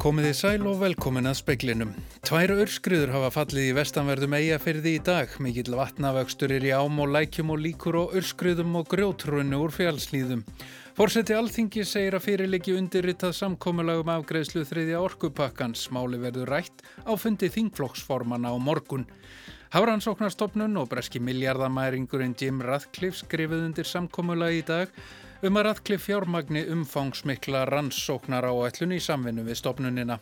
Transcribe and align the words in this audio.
Komiði 0.00 0.30
sæl 0.32 0.62
og 0.64 0.78
velkomin 0.80 1.28
að 1.28 1.34
speiklinum. 1.42 1.90
Tvær 2.24 2.54
örskriður 2.62 3.10
hafa 3.12 3.28
fallið 3.34 3.66
í 3.68 3.74
vestanverðum 3.76 4.36
eigafyrði 4.38 4.94
í 4.96 5.02
dag. 5.04 5.34
Mikill 5.44 5.76
vatnavöxtur 5.76 6.54
er 6.56 6.64
í 6.64 6.72
ám 6.72 7.02
og 7.04 7.12
lækjum 7.12 7.52
og 7.52 7.60
líkur 7.60 7.98
og 8.00 8.16
örskriðum 8.16 8.78
og 8.80 8.88
grjótrunni 8.88 9.60
úr 9.60 9.74
fjálslýðum. 9.76 10.40
Fórseti 10.96 11.36
Alþingi 11.36 11.84
segir 11.84 12.16
að 12.16 12.24
fyrirleiki 12.30 12.78
undirritað 12.80 13.36
samkómulagum 13.42 14.14
afgreðslu 14.16 14.64
þriðja 14.72 15.04
orkupakkans. 15.04 15.84
Máli 15.92 16.24
verður 16.24 16.48
rætt 16.56 16.80
á 17.04 17.12
fundi 17.20 17.52
þingflokksformana 17.52 18.52
á 18.52 18.56
morgun. 18.56 19.04
Háransóknarstofnun 19.76 20.80
og 20.80 20.88
breski 20.94 21.20
miljardamæringurinn 21.20 22.38
Jim 22.40 22.64
Radcliffe 22.64 23.20
skrifuð 23.20 23.68
undir 23.68 23.92
samkómulagi 23.92 24.64
í 24.64 24.70
dag 24.72 25.02
um 25.42 25.56
að 25.56 25.64
Radcliffe 25.70 26.04
fjármagni 26.10 26.66
umfangsmikla 26.68 27.64
rannsóknar 27.70 28.44
á 28.44 28.52
ætlun 28.66 28.92
í 28.92 29.00
samvinnu 29.00 29.46
við 29.46 29.60
stopnunina. 29.62 30.18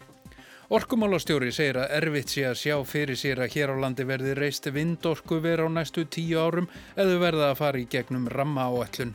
Orkumálastjóri 0.68 1.48
segir 1.48 1.78
að 1.80 1.94
erfitt 1.96 2.34
sé 2.34 2.44
að 2.44 2.58
sjá 2.60 2.74
fyrir 2.84 3.16
sér 3.16 3.40
að 3.40 3.54
hér 3.56 3.72
á 3.72 3.76
landi 3.82 4.04
verði 4.04 4.34
reist 4.36 4.68
vindorku 4.68 5.40
vera 5.40 5.64
á 5.64 5.68
næstu 5.72 6.04
tíu 6.04 6.38
árum 6.38 6.68
eða 6.94 7.18
verða 7.22 7.46
að 7.50 7.60
fara 7.62 7.80
í 7.80 7.86
gegnum 7.88 8.28
ramma 8.28 8.68
á 8.68 8.72
ætlun. 8.84 9.14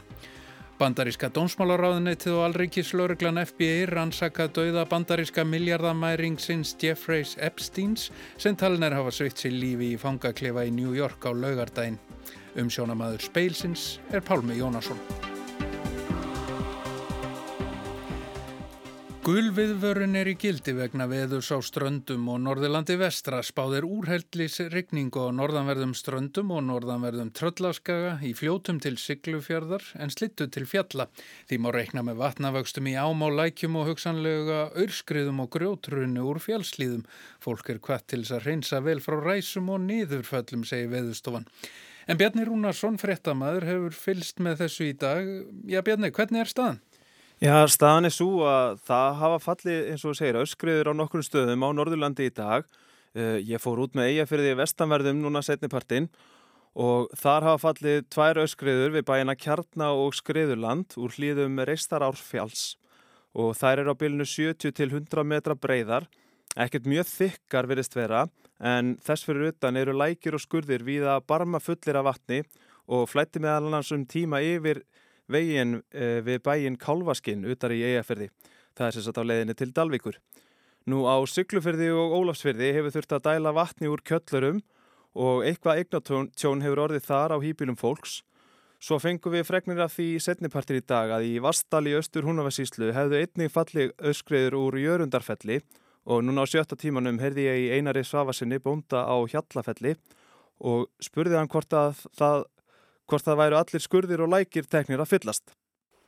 Bandaríska 0.81 1.29
dómsmálaráðunetið 1.31 2.33
og 2.33 2.47
alríkislauruglan 2.47 3.39
FBI 3.45 3.85
rannsaka 3.87 4.49
dauða 4.51 4.87
bandaríska 4.89 5.45
miljardamæringsins 5.47 6.73
Jeffreys 6.81 7.37
Epsteins 7.37 8.09
sem 8.35 8.57
talin 8.57 8.83
er 8.83 8.97
hafa 8.97 9.13
sveitt 9.13 9.37
sér 9.39 9.53
lífi 9.53 9.93
í 9.93 9.99
fangaklefa 10.01 10.65
í 10.65 10.73
New 10.73 10.97
York 10.97 11.29
á 11.29 11.31
laugardaginn. 11.31 12.01
Umsjónamaður 12.59 13.29
Speilsins 13.29 14.01
er 14.11 14.25
Pálmi 14.25 14.57
Jónasson. 14.57 15.22
Gulviðvörun 19.23 20.17
er 20.19 20.27
í 20.27 20.33
gildi 20.35 20.73
vegna 20.75 21.05
veðurs 21.07 21.47
á 21.55 21.63
ströndum 21.63 22.25
og 22.27 22.41
Norðurlandi 22.43 22.97
vestra 22.99 23.37
spáðir 23.39 23.85
úrheldlis 23.87 24.57
regningu 24.73 25.23
á 25.23 25.31
norðanverðum 25.31 25.93
ströndum 25.95 26.51
og 26.51 26.65
norðanverðum 26.67 27.29
tröllaskaga 27.31 28.17
í 28.27 28.33
fljótum 28.35 28.81
til 28.83 28.97
Siglufjörðar 28.99 29.85
en 29.95 30.11
slittu 30.11 30.49
til 30.51 30.67
fjalla. 30.67 31.07
Því 31.47 31.61
má 31.63 31.71
reikna 31.71 32.03
með 32.03 32.19
vatnavöxtum 32.19 32.91
í 32.91 32.97
ám 32.99 33.23
á 33.23 33.29
lækjum 33.39 33.79
og 33.79 33.93
hugsanlega 33.93 34.61
örskriðum 34.83 35.39
og 35.45 35.53
grjótrunni 35.55 36.19
úr 36.19 36.43
fjallslíðum. 36.43 37.07
Fólk 37.39 37.71
er 37.71 37.79
hvað 37.79 38.03
til 38.11 38.25
þess 38.25 38.35
að 38.41 38.47
reynsa 38.51 38.83
vel 38.83 38.99
frá 38.99 39.21
ræsum 39.23 39.71
og 39.71 39.85
niðurföllum, 39.87 40.67
segir 40.67 40.91
veðustofan. 40.91 41.47
En 42.11 42.19
Bjarni 42.19 42.43
Rúnarsson, 42.43 42.99
frettamæður, 42.99 43.71
hefur 43.71 44.01
fylst 44.03 44.43
með 44.43 44.65
þessu 44.65 44.91
í 44.91 44.97
dag. 44.99 45.37
Já 45.63 45.79
Bjarni, 45.79 46.11
hvernig 46.11 46.43
er 46.43 46.51
staðan? 46.51 46.83
Já, 47.43 47.65
staðan 47.67 48.07
er 48.07 48.13
svo 48.15 48.45
að 48.47 48.77
það 48.87 49.17
hafa 49.19 49.39
fallið, 49.43 49.79
eins 49.91 50.03
og 50.05 50.13
þú 50.13 50.15
segir, 50.15 50.37
öskriður 50.39 50.89
á 50.89 50.93
nokkur 50.95 51.23
stöðum 51.27 51.65
á 51.67 51.75
Norðurlandi 51.75 52.29
í 52.29 52.31
dag. 52.31 52.63
Uh, 53.11 53.35
ég 53.43 53.59
fór 53.59 53.81
út 53.83 53.97
með 53.99 54.13
eigafyrði 54.13 54.53
vestanverðum 54.61 55.19
núna 55.19 55.41
setnipartinn 55.43 56.07
og 56.79 57.11
þar 57.19 57.49
hafa 57.49 57.61
fallið 57.65 57.99
tvær 58.15 58.39
öskriður 58.45 58.95
við 58.95 59.03
bæina 59.09 59.35
Kjarna 59.35 59.89
og 59.91 60.15
Skriðurland 60.15 60.95
úr 60.95 61.17
hlýðum 61.17 61.59
Reistarárfjáls 61.67 62.63
og 63.35 63.51
þær 63.59 63.83
eru 63.83 63.91
á 63.91 64.01
bylnu 64.05 64.29
70 64.29 64.71
til 64.79 64.87
100 64.87 65.27
metra 65.27 65.59
breyðar. 65.59 66.07
Ekkert 66.55 66.87
mjög 66.87 67.11
þykkar 67.11 67.67
verist 67.67 67.99
vera 67.99 68.23
en 68.63 68.95
þess 69.03 69.27
fyrir 69.27 69.51
utan 69.51 69.83
eru 69.83 69.99
lækir 69.99 70.39
og 70.39 70.45
skurðir 70.47 70.87
við 70.87 71.11
að 71.11 71.27
barma 71.27 71.59
fullir 71.59 71.99
af 71.99 72.07
vatni 72.07 72.45
og 72.87 73.09
flætti 73.11 73.43
meðal 73.43 73.67
annars 73.67 73.91
um 73.91 74.07
tíma 74.07 74.39
yfir 74.39 74.85
veginn 75.33 75.79
eh, 75.91 76.21
við 76.25 76.41
bæinn 76.45 76.79
Kálvaskinn 76.79 77.47
utar 77.49 77.73
í 77.75 77.81
eigafyrði. 77.83 78.29
Það 78.77 78.87
er 78.87 78.95
sérstaklega 78.97 79.25
á 79.25 79.29
leiðinni 79.31 79.57
til 79.59 79.71
Dalvíkur. 79.73 80.19
Nú 80.89 81.05
á 81.07 81.15
Syklufyrði 81.29 81.89
og 81.95 82.13
Ólafsfyrði 82.19 82.73
hefur 82.75 82.95
þurft 82.97 83.17
að 83.17 83.25
dæla 83.29 83.53
vatni 83.55 83.89
úr 83.91 84.03
kjöllurum 84.03 84.63
og 85.13 85.45
eitthvað 85.47 85.83
eignatjón 85.83 86.63
hefur 86.65 86.81
orðið 86.87 87.05
þar 87.07 87.35
á 87.35 87.37
hýpilum 87.43 87.77
fólks. 87.79 88.21
Svo 88.83 88.97
fengum 88.99 89.31
við 89.31 89.45
fregnir 89.47 89.79
af 89.85 89.93
því 89.95 90.17
setnipartir 90.19 90.81
í 90.81 90.83
dag 90.83 91.13
að 91.15 91.29
í 91.29 91.37
Vastal 91.43 91.85
í 91.87 91.93
austur 91.95 92.25
Húnavarsíslu 92.27 92.89
hefðu 92.91 93.21
einnig 93.21 93.53
fallið 93.53 93.93
öskriður 94.11 94.57
úr 94.59 94.75
Jörundarfelli 94.81 95.61
og 96.03 96.25
núna 96.25 96.43
á 96.43 96.51
sjötta 96.51 96.75
tímanum 96.75 97.21
heyrði 97.21 97.45
ég 97.47 97.61
í 97.61 97.69
einari 97.77 98.03
svafasinni 98.03 98.59
bónda 98.59 99.05
á 99.07 99.15
Hjallafelli 99.23 99.95
og 100.67 100.89
spurði 100.99 101.39
hann 101.39 101.47
hvort 101.51 101.71
að 101.71 102.03
það 102.11 102.43
hvort 103.09 103.27
það 103.27 103.39
væru 103.41 103.59
allir 103.59 103.83
skurðir 103.83 104.23
og 104.25 104.33
lækir 104.33 104.69
teknir 104.69 105.03
að 105.03 105.13
fyllast. 105.15 105.53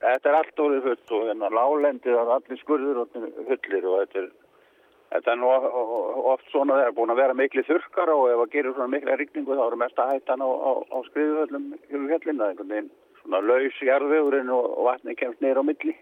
Þetta 0.06 0.30
er 0.30 0.40
allt 0.40 0.60
orðið 0.66 0.90
full 0.90 1.20
og 1.20 1.30
hérna 1.30 1.52
lálendið 1.54 2.18
að 2.22 2.34
allir 2.38 2.60
skurðir 2.62 3.00
og 3.02 3.14
fullir 3.16 3.88
og 3.90 4.02
þetta 4.04 4.20
er, 4.22 4.28
þetta 5.16 5.32
er 5.32 5.40
nú 5.42 5.54
oft 6.34 6.52
svona 6.52 6.82
þegar 6.82 6.98
búin 6.98 7.14
að 7.14 7.22
vera 7.24 7.38
miklu 7.38 7.64
þurkar 7.70 8.12
og 8.14 8.26
ef 8.32 8.42
það 8.42 8.52
gerir 8.58 8.76
svona 8.76 8.94
mikla 8.94 9.18
rikningu 9.22 9.58
þá 9.58 9.64
eru 9.66 9.80
mest 9.82 10.02
að 10.02 10.12
hættan 10.14 10.44
á, 10.46 10.50
á, 10.52 10.72
á 10.94 10.98
skriðuhöllum 11.10 11.72
yfir 11.80 12.10
fjallina, 12.12 12.52
einhvern 12.52 12.74
veginn 12.76 12.92
svona 13.22 13.42
laus 13.42 13.80
jarðvegurinn 13.82 14.52
og, 14.54 14.68
og 14.78 14.92
vatni 14.92 15.16
kemst 15.18 15.42
neyra 15.42 15.64
á 15.64 15.68
milli. 15.68 15.96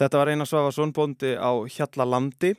Þetta 0.00 0.18
var 0.18 0.32
Einar 0.32 0.48
Svafarsson 0.48 0.92
bóndi 0.96 1.32
á 1.36 1.52
Hjallalandi. 1.68 2.54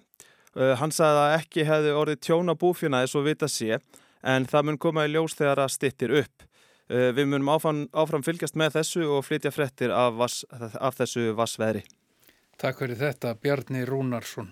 Uh, 0.53 0.73
hann 0.77 0.93
sagði 0.93 1.21
að 1.25 1.35
ekki 1.39 1.65
hefði 1.65 1.93
orðið 1.97 2.23
tjóna 2.27 2.55
búfjuna 2.57 3.01
eins 3.01 3.15
og 3.17 3.25
vita 3.25 3.49
sé 3.49 3.79
en 4.23 4.45
það 4.47 4.67
mun 4.67 4.81
koma 4.81 5.05
í 5.07 5.13
ljós 5.13 5.35
þegar 5.37 5.63
að 5.65 5.73
stittir 5.73 6.13
upp. 6.21 6.45
Eh, 6.91 7.11
við 7.15 7.29
munum 7.31 7.53
áfram, 7.53 7.85
áfram 7.95 8.25
fylgjast 8.25 8.57
með 8.59 8.79
þessu 8.79 9.05
og 9.07 9.23
flytja 9.27 9.53
frettir 9.55 9.93
af, 9.95 10.17
vass, 10.19 10.41
af 10.51 10.97
þessu 10.99 11.31
vassveðri. 11.37 11.85
Takk 12.59 12.83
fyrir 12.83 12.99
þetta, 12.99 13.37
Bjarni 13.39 13.85
Rúnarsson. 13.87 14.51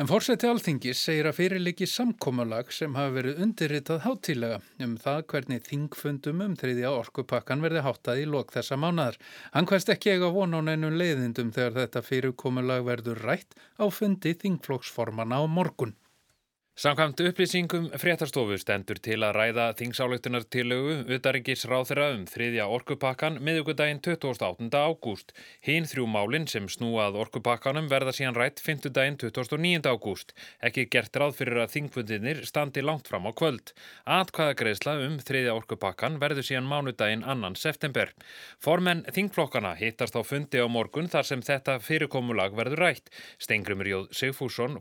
En 0.00 0.08
fórseti 0.08 0.48
alþingis 0.48 1.00
segir 1.04 1.26
að 1.28 1.36
fyrirliki 1.36 1.84
samkómalag 1.84 2.70
sem 2.72 2.94
hafa 2.96 3.12
verið 3.18 3.42
undirritað 3.44 3.98
hátilega 4.06 4.60
um 4.86 4.94
það 5.02 5.18
hvernig 5.32 5.66
þingfundum 5.66 6.40
um 6.46 6.54
þriðja 6.56 6.92
orkupakkan 6.96 7.60
verði 7.60 7.82
háttað 7.84 8.22
í 8.22 8.28
lok 8.32 8.54
þessa 8.54 8.78
mánadar. 8.80 9.18
Hann 9.52 9.68
hverst 9.68 9.92
ekki 9.92 10.14
eiga 10.14 10.30
von 10.32 10.56
á 10.56 10.60
neinum 10.64 10.96
leiðindum 10.96 11.52
þegar 11.52 11.76
þetta 11.82 12.04
fyrirkomulag 12.06 12.86
verður 12.88 13.20
rætt 13.28 13.52
á 13.76 13.84
fundi 13.92 14.32
þingflokksformana 14.40 15.40
á 15.40 15.44
morgun. 15.44 15.92
Samkvæmt 16.80 17.20
upplýsingum 17.20 17.90
fréttastofu 18.00 18.56
stendur 18.56 18.96
til 19.04 19.18
að 19.20 19.34
ræða 19.36 19.64
þingsálöktunartilögu 19.76 20.94
utaringis 21.12 21.66
ráþera 21.68 22.06
um 22.14 22.22
þriðja 22.24 22.64
orkupakkan 22.72 23.34
miðugudaginn 23.44 23.98
28. 24.00 24.70
ágúst. 24.72 25.34
Hinn 25.60 25.84
þrjú 25.84 26.06
málinn 26.08 26.46
sem 26.48 26.70
snúað 26.72 27.18
orkupakkanum 27.20 27.90
verða 27.92 28.14
síðan 28.16 28.38
rætt 28.38 28.62
5. 28.64 28.88
daginn 28.96 29.18
29. 29.20 29.90
ágúst. 29.92 30.32
Ekki 30.64 30.86
gert 30.94 31.18
ráð 31.20 31.34
fyrir 31.42 31.60
að 31.66 31.74
þingfundinir 31.74 32.40
standi 32.48 32.80
langt 32.80 33.12
fram 33.12 33.28
á 33.28 33.32
kvöld. 33.36 33.74
Atkvæða 34.08 34.56
greiðsla 34.62 34.96
um 35.04 35.20
þriðja 35.20 35.58
orkupakkan 35.60 36.16
verður 36.24 36.48
síðan 36.48 36.72
mánudaginn 36.72 37.26
annan 37.28 37.60
september. 37.60 38.14
Formenn 38.56 39.04
þingflokkana 39.04 39.74
hittast 39.76 40.16
á 40.16 40.24
fundi 40.24 40.64
á 40.64 40.68
morgun 40.72 41.12
þar 41.12 41.28
sem 41.28 41.44
þetta 41.44 41.76
fyrirkomulag 41.84 42.56
verður 42.56 42.86
rætt. 42.86 43.12
Stengrumur 43.36 43.92
Jóð 43.92 44.10
Sigfússon, 44.16 44.80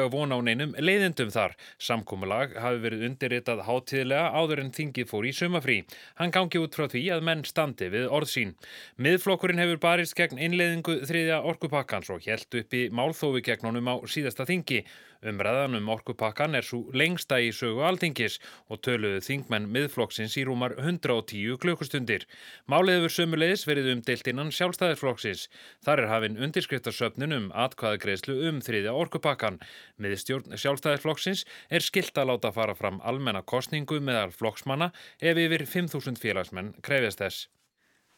að 0.00 0.12
vona 0.14 0.36
á 0.36 0.40
neinum 0.44 0.74
leiðendum 0.78 1.32
þar. 1.34 1.56
Samkómulag 1.82 2.54
hafi 2.60 2.82
verið 2.84 3.04
undirritað 3.08 3.64
hátíðlega 3.66 4.30
áður 4.36 4.62
en 4.64 4.72
þingið 4.76 5.10
fór 5.10 5.28
í 5.28 5.32
sumafrí. 5.36 5.78
Hann 6.20 6.34
gangi 6.34 6.62
út 6.62 6.76
frá 6.76 6.86
því 6.92 7.02
að 7.16 7.26
menn 7.28 7.44
standi 7.48 7.90
við 7.92 8.06
orð 8.12 8.32
sín. 8.32 8.54
Miðflokkurinn 9.02 9.62
hefur 9.62 9.82
barist 9.82 10.16
gegn 10.18 10.40
innleiðingu 10.42 11.00
þriðja 11.08 11.42
orkupakkans 11.50 12.12
og 12.14 12.24
helt 12.28 12.60
upp 12.60 12.76
í 12.76 12.86
málþófi 12.90 13.44
gegn 13.46 13.70
honum 13.70 13.92
á 13.92 13.94
síðasta 14.04 14.48
þingi. 14.48 14.84
Umræðan 15.26 15.76
um 15.78 15.88
orkupakkan 15.90 16.54
er 16.54 16.64
svo 16.66 16.84
lengsta 16.94 17.38
í 17.42 17.48
sögu 17.54 17.82
altingis 17.86 18.38
og 18.70 18.80
töluðu 18.86 19.22
þingmenn 19.26 19.66
miðflokksins 19.74 20.36
í 20.38 20.44
rúmar 20.46 20.76
110 20.78 21.58
klukkustundir. 21.62 22.26
Málið 22.70 23.00
hefur 23.00 23.14
sömulegis 23.16 23.66
verið 23.66 23.90
umdelt 23.96 24.30
innan 24.30 24.52
sjálfstæðisflokksins. 24.54 25.46
Þar 25.84 26.04
er 26.04 26.10
hafinn 26.12 26.40
undirskriftarsöfnun 26.46 27.36
um 27.36 27.50
atkvæðagreislu 27.66 28.38
um 28.50 28.62
þriðja 28.64 28.94
orkupakkan. 28.94 29.60
Miðstjórn 29.98 30.54
sjálfstæðisflokksins 30.54 31.46
er 31.68 31.84
skilt 31.84 32.16
að 32.16 32.32
láta 32.32 32.54
fara 32.54 32.78
fram 32.78 33.02
almenna 33.02 33.42
kostningu 33.42 33.98
meðal 34.00 34.30
flokksmanna 34.34 34.92
ef 35.20 35.44
yfir 35.46 35.66
5.000 35.66 36.22
félagsmenn 36.22 36.74
krefjast 36.86 37.24
þess. 37.24 37.46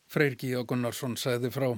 Freyrki 0.08 0.55
og 0.56 0.70
Gunnarsson 0.70 1.16
sagði 1.20 1.52
frá. 1.52 1.72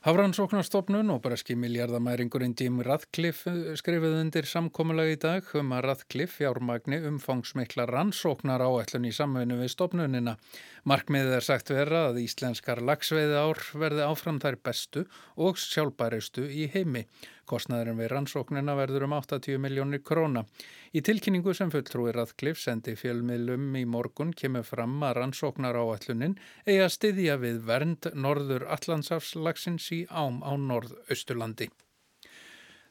Hafrannsóknarstofnun 0.00 1.10
og 1.12 1.18
breski 1.20 1.52
miljardamæringurinn 1.60 2.54
Jim 2.56 2.78
Radcliffe 2.80 3.52
eh, 3.52 3.74
skrifið 3.76 4.14
undir 4.22 4.46
samkómulag 4.48 5.10
í 5.12 5.18
dag 5.20 5.50
um 5.60 5.74
að 5.76 5.82
Radcliffe 5.90 6.38
fjármagni 6.38 7.02
umfangsmikla 7.10 7.84
rannsóknar 7.90 8.64
áætlun 8.64 9.04
í 9.04 9.12
samveinu 9.12 9.58
við 9.60 9.74
stofnunina. 9.74 10.38
Markmiðið 10.88 11.36
er 11.36 11.44
sagt 11.44 11.74
vera 11.76 12.06
að 12.06 12.22
íslenskar 12.22 12.80
lagsveiði 12.80 13.36
ár 13.42 13.60
verði 13.82 14.06
áfram 14.06 14.40
þær 14.40 14.56
bestu 14.70 15.04
og 15.36 15.60
sjálfbæristu 15.60 16.46
í 16.48 16.70
heimi. 16.72 17.04
Kostnaðurinn 17.50 17.98
við 17.98 18.10
rannsóknina 18.12 18.76
verður 18.78 19.08
um 19.08 19.16
80 19.18 19.58
miljónir 19.62 20.04
króna. 20.06 20.44
Í 20.94 21.02
tilkynningu 21.06 21.54
sem 21.56 21.72
fulltrúi 21.74 22.14
Radcliffe 22.14 22.62
sendi 22.62 22.94
fjölmiðlum 22.98 23.74
í 23.80 23.84
morgun 23.90 24.32
kemur 24.36 24.66
fram 24.68 24.96
að 25.02 25.16
rannsóknar 25.18 25.78
áallunin 25.82 26.38
eigi 26.64 26.80
að 26.86 26.96
styðja 26.96 27.36
við 27.42 27.62
vernd 27.66 28.10
norður 28.14 28.68
Allandsafslagsins 28.78 29.92
í 29.98 30.02
ám 30.10 30.42
á 30.46 30.52
norðausturlandi. 30.54 31.70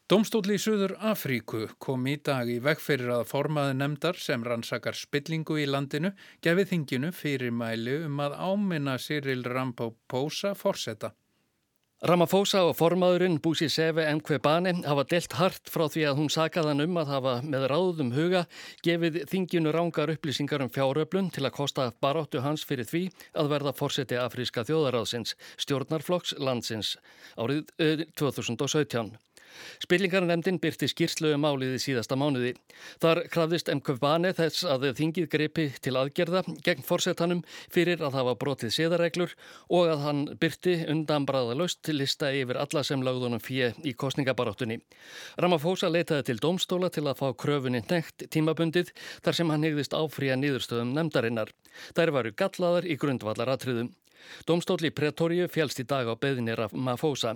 Dómstóli 0.10 0.56
í 0.58 0.62
Suður 0.64 0.96
Afríku 1.06 1.68
kom 1.78 2.08
í 2.10 2.16
dag 2.26 2.50
í 2.50 2.56
vegferir 2.66 3.12
að 3.14 3.28
formaði 3.30 3.76
nefndar 3.78 4.18
sem 4.18 4.42
rannsakar 4.42 4.98
spillingu 4.98 5.60
í 5.62 5.68
landinu 5.70 6.10
gefið 6.42 6.72
þinginu 6.72 7.12
fyrirmæli 7.14 8.00
um 8.08 8.18
að 8.26 8.40
áminna 8.42 8.98
Cyril 8.98 9.44
Ramaphosa 9.46 10.56
forsetta. 10.58 11.12
Ramaphosa 12.00 12.62
og 12.64 12.78
formaðurinn 12.80 13.42
Búsi 13.44 13.68
Seve 13.68 14.06
Mkvebane 14.16 14.72
hafa 14.86 15.04
delt 15.12 15.34
hart 15.36 15.68
frá 15.68 15.82
því 15.92 16.06
að 16.08 16.22
hún 16.22 16.30
sakaðan 16.32 16.86
um 16.86 16.96
að 17.02 17.10
hafa 17.12 17.34
með 17.44 17.66
ráðum 17.68 18.14
huga 18.16 18.46
gefið 18.88 19.18
þinginu 19.28 19.74
rángar 19.76 20.14
upplýsingar 20.14 20.64
um 20.64 20.72
fjáröflun 20.72 21.28
til 21.36 21.44
að 21.44 21.58
kosta 21.58 21.90
baróttu 22.00 22.40
hans 22.46 22.64
fyrir 22.64 22.88
því 22.88 23.02
að 23.36 23.52
verða 23.52 23.76
forseti 23.76 24.16
afríska 24.16 24.64
þjóðaráðsins, 24.70 25.36
stjórnarflokks 25.60 26.38
landsins 26.40 26.96
árið 27.36 27.68
2017. 28.16 29.18
Spillingarnemndin 29.84 30.60
byrti 30.62 30.90
skýrslu 30.92 31.34
um 31.36 31.44
máliði 31.46 31.80
síðasta 31.82 32.18
mánuði. 32.20 32.54
Þar 33.04 33.24
krafðist 33.34 33.72
MKVBane 33.74 34.34
þess 34.38 34.66
að 34.68 34.90
þingið 35.00 35.30
greipi 35.34 35.68
til 35.84 35.96
aðgerða 36.00 36.44
gegn 36.66 36.86
fórsetanum 36.86 37.44
fyrir 37.74 38.04
að 38.06 38.18
hafa 38.20 38.36
brotið 38.42 38.74
séðareglur 38.76 39.36
og 39.70 39.94
að 39.94 40.04
hann 40.06 40.22
byrti 40.42 40.76
undan 40.92 41.28
braða 41.30 41.58
löst 41.60 41.82
til 41.88 42.00
lista 42.00 42.32
yfir 42.36 42.60
alla 42.62 42.84
sem 42.84 43.04
lagðunum 43.06 43.44
fjö 43.44 43.72
í 43.84 43.94
kostningabaráttunni. 43.94 44.80
Ramaphosa 45.40 45.90
leitaði 45.92 46.30
til 46.30 46.40
domstóla 46.44 46.92
til 46.94 47.08
að 47.08 47.20
fá 47.22 47.30
kröfunni 47.34 47.84
nekt 47.90 48.28
tímabundið 48.34 48.94
þar 49.24 49.40
sem 49.40 49.50
hann 49.54 49.66
hegðist 49.68 49.96
áfríja 49.98 50.38
nýðurstöðum 50.40 50.94
nemndarinnar. 50.98 51.54
Þær 51.96 52.16
varu 52.18 52.36
gallaðar 52.36 52.88
í 52.88 53.00
grundvallaratriðum. 53.00 53.92
Domstóli 54.48 54.92
Pretoriu 54.92 55.48
félst 55.52 55.80
í 55.80 55.88
dag 55.88 56.10
á 56.10 56.14
beðinir 56.20 56.60
af 56.66 56.76
Mafósa. 56.76 57.36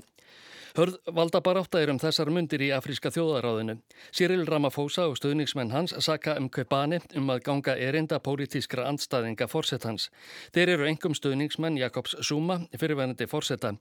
Hörð 0.74 0.96
valdabarátta 1.06 1.78
er 1.84 1.92
um 1.94 2.00
þessar 2.02 2.32
mundir 2.34 2.64
í 2.66 2.72
Afríska 2.74 3.12
þjóðaráðinu. 3.14 3.76
Cyril 4.10 4.48
Ramaphosa 4.50 5.04
og 5.06 5.20
stöðningsmenn 5.20 5.70
hans 5.70 5.94
saka 6.02 6.34
um 6.42 6.48
Kveipani 6.50 6.98
um 7.20 7.30
að 7.30 7.44
ganga 7.46 7.76
erinda 7.78 8.18
pólitískra 8.18 8.88
andstaðinga 8.90 9.46
fórsetans. 9.52 10.08
Þeir 10.50 10.72
eru 10.74 10.88
engum 10.90 11.14
stöðningsmenn 11.14 11.78
Jakobs 11.78 12.18
Zuma, 12.26 12.64
fyrirvenandi 12.74 13.30
fórseta. 13.30 13.76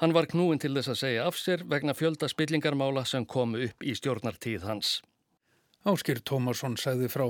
Hann 0.00 0.16
var 0.16 0.30
knúin 0.32 0.62
til 0.62 0.72
þess 0.78 0.94
að 0.94 1.00
segja 1.02 1.28
af 1.28 1.36
sér 1.36 1.66
vegna 1.68 1.92
fjölda 1.92 2.32
spillingarmála 2.32 3.04
sem 3.04 3.28
komu 3.28 3.60
upp 3.68 3.84
í 3.84 3.92
stjórnartíð 4.00 4.64
hans. 4.64 5.02
Áskir 5.84 6.24
Tómasson 6.24 6.80
segði 6.80 7.12
frá. 7.12 7.28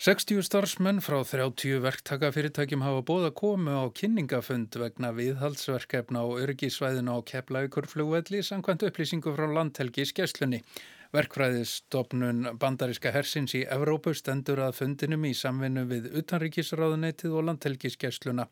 60 0.00 0.42
starfsmenn 0.42 1.00
frá 1.04 1.18
30 1.24 1.82
verktakafyrirtækjum 1.84 2.82
hafa 2.82 3.02
bóða 3.06 3.30
komu 3.36 3.74
á 3.76 3.84
kynningafund 3.92 4.74
vegna 4.80 5.12
viðhaldsverkefna 5.14 6.24
og 6.26 6.40
örgisvæðina 6.42 7.14
á 7.14 7.20
keflaukurflugvelli 7.28 8.40
samkvæmt 8.42 8.86
upplýsingu 8.88 9.36
frá 9.36 9.46
landhelgi 9.52 10.08
skesslunni. 10.08 10.62
Verkfræðistofnun 11.12 12.54
bandaríska 12.56 13.10
hersins 13.12 13.52
í 13.52 13.66
Evrópu 13.74 14.14
stendur 14.16 14.62
að 14.64 14.78
fundinum 14.78 15.26
í 15.28 15.34
samvinnu 15.36 15.82
við 15.90 16.06
utanríkisráðuneytið 16.22 17.34
og 17.36 17.44
landhelgiskessluna. 17.50 18.46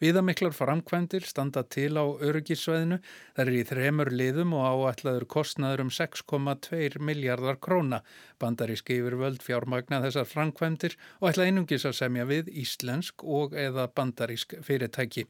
Viðamiklar 0.00 0.56
framkvæmdir 0.56 1.26
standa 1.28 1.66
til 1.68 2.00
á 2.00 2.08
öryggisvæðinu. 2.08 3.00
Það 3.36 3.44
er 3.44 3.58
í 3.58 3.62
þremur 3.68 4.12
liðum 4.14 4.56
og 4.56 4.88
áætlaður 4.88 5.28
kostnaður 5.36 5.84
um 5.84 5.92
6,2 5.92 6.96
miljardar 7.04 7.60
króna. 7.60 8.00
Bandaríski 8.40 8.96
yfirvöld 9.02 9.44
fjármagna 9.44 10.00
þessar 10.06 10.32
framkvæmdir 10.32 10.96
og 11.20 11.28
ætla 11.34 11.50
einungis 11.50 11.84
að 11.84 11.98
semja 12.00 12.24
við 12.30 12.48
íslensk 12.64 13.20
og 13.20 13.52
eða 13.52 13.84
bandarísk 13.92 14.56
fyrirtæki. 14.64 15.28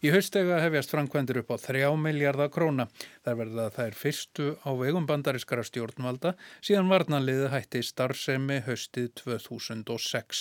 Í 0.00 0.08
haustega 0.08 0.62
hefjast 0.64 0.94
framkvæmdir 0.94 1.42
upp 1.42 1.50
á 1.52 1.56
3 1.60 1.88
miljardar 2.00 2.48
króna. 2.48 2.86
Það 3.20 3.34
verða 3.42 3.66
þær 3.74 3.98
fyrstu 4.00 4.46
á 4.64 4.70
vegum 4.80 5.04
bandarískara 5.04 5.60
stjórnvalda 5.68 6.32
síðan 6.64 6.88
varnanliði 6.88 7.50
hætti 7.52 7.82
starfsemi 7.84 8.62
haustið 8.64 9.10
2006. 9.20 10.40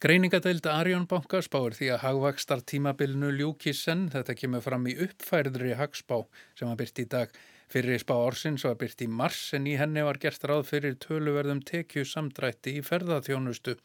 Greiningadeild 0.00 0.70
Arjónbanka 0.72 1.42
spáir 1.44 1.76
því 1.76 1.92
að 1.92 2.02
hagvakstar 2.06 2.64
tímabilinu 2.72 3.34
ljúkisenn 3.34 4.08
þetta 4.14 4.40
kemur 4.40 4.64
fram 4.64 4.88
í 4.88 4.96
uppfærðri 5.04 5.76
hagspá 5.76 6.22
sem 6.56 6.70
var 6.70 6.80
byrt 6.80 7.04
í 7.04 7.08
dag. 7.12 7.32
Fyrir 7.68 8.00
spá 8.00 8.14
orsins 8.16 8.64
var 8.64 8.78
byrt 8.80 9.04
í 9.04 9.08
mars 9.10 9.50
en 9.58 9.68
í 9.68 9.76
henni 9.76 10.00
var 10.06 10.16
gert 10.22 10.48
ráð 10.48 10.70
fyrir 10.70 10.96
töluverðum 11.02 11.60
tekju 11.60 12.08
samdrætti 12.08 12.78
í 12.78 12.84
ferðarþjónustu. 12.86 13.76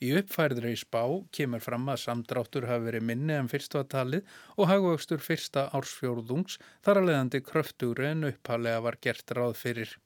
Í 0.00 0.10
uppfærðri 0.16 0.74
spá 0.80 1.02
kemur 1.36 1.60
fram 1.64 1.88
að 1.92 2.02
samdráttur 2.06 2.68
hafi 2.70 2.86
verið 2.88 3.08
minni 3.12 3.34
en 3.36 3.50
fyrstu 3.52 3.82
að 3.82 3.90
talið 3.94 4.36
og 4.56 4.70
hagvakstur 4.72 5.24
fyrsta 5.26 5.66
ársfjórðungs 5.76 6.60
þar 6.86 7.02
að 7.02 7.10
leiðandi 7.10 7.42
kröftúri 7.50 8.12
en 8.14 8.30
upphalega 8.30 8.86
var 8.86 8.96
gert 9.08 9.36
ráð 9.36 9.58
fyrir. 9.64 9.98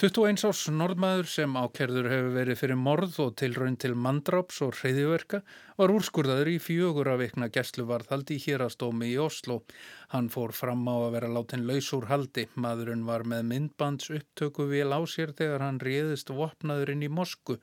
21 0.00 0.46
árs 0.48 0.60
norðmaður 0.72 1.26
sem 1.28 1.56
ákerður 1.60 2.06
hefur 2.08 2.30
verið 2.32 2.56
fyrir 2.56 2.78
morð 2.80 3.18
og 3.20 3.34
tilraun 3.36 3.74
til 3.76 3.90
mandráps 3.92 4.62
og 4.64 4.78
hreyðiverka 4.78 5.42
var 5.76 5.92
úrskurðaður 5.92 6.48
í 6.54 6.54
fjögur 6.64 7.10
að 7.12 7.26
vikna 7.26 7.50
gæsluvarðhaldi 7.52 8.38
í 8.38 8.42
hérastómi 8.46 9.10
í 9.10 9.18
Oslo. 9.20 9.58
Hann 10.14 10.30
fór 10.32 10.54
fram 10.56 10.88
á 10.88 10.96
að 10.96 11.18
vera 11.18 11.28
látin 11.34 11.66
laus 11.68 11.90
úr 11.92 12.08
haldi. 12.08 12.46
Maðurinn 12.56 13.04
var 13.04 13.26
með 13.28 13.44
myndbands 13.52 14.08
upptöku 14.16 14.70
vil 14.72 14.88
á 14.88 15.04
sér 15.04 15.34
þegar 15.36 15.66
hann 15.66 15.82
réðist 15.84 16.32
vopnaðurinn 16.32 17.04
í 17.04 17.12
Mosku. 17.12 17.58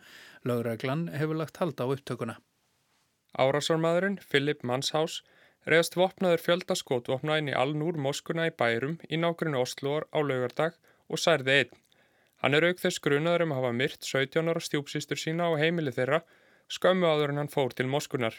Laugreglan 0.48 1.08
hefur 1.14 1.38
lagt 1.42 1.60
halda 1.62 1.86
á 1.86 1.92
upptökuna. 1.94 2.38
Árásarmadurinn, 3.38 4.20
Philip 4.30 4.64
Manshaus, 4.64 5.22
réðst 5.68 5.98
vopnaður 6.00 6.44
fjöldaskótvopna 6.46 7.38
inn 7.42 7.52
í 7.52 7.58
Alnúr 7.64 8.00
Moskuna 8.06 8.48
í 8.50 8.54
bærum 8.62 8.98
í 9.10 9.20
nákvæmlega 9.20 9.64
Osloar 9.68 10.08
á 10.16 10.20
laugardag 10.24 10.78
og 11.12 11.22
særði 11.22 11.58
einn. 11.62 11.74
Hann 12.42 12.54
er 12.54 12.68
auk 12.70 12.80
þess 12.84 13.02
grunaður 13.04 13.48
um 13.48 13.54
að 13.56 13.60
hafa 13.62 13.74
myrt 13.82 14.12
17 14.12 14.52
ára 14.52 14.64
stjúpsýstur 14.64 15.20
sína 15.22 15.50
á 15.50 15.60
heimili 15.60 15.94
þeirra 15.94 16.22
skömmu 16.78 17.10
áður 17.10 17.34
en 17.34 17.42
hann 17.42 17.52
fór 17.54 17.74
til 17.74 17.88
Moskunar. 17.92 18.36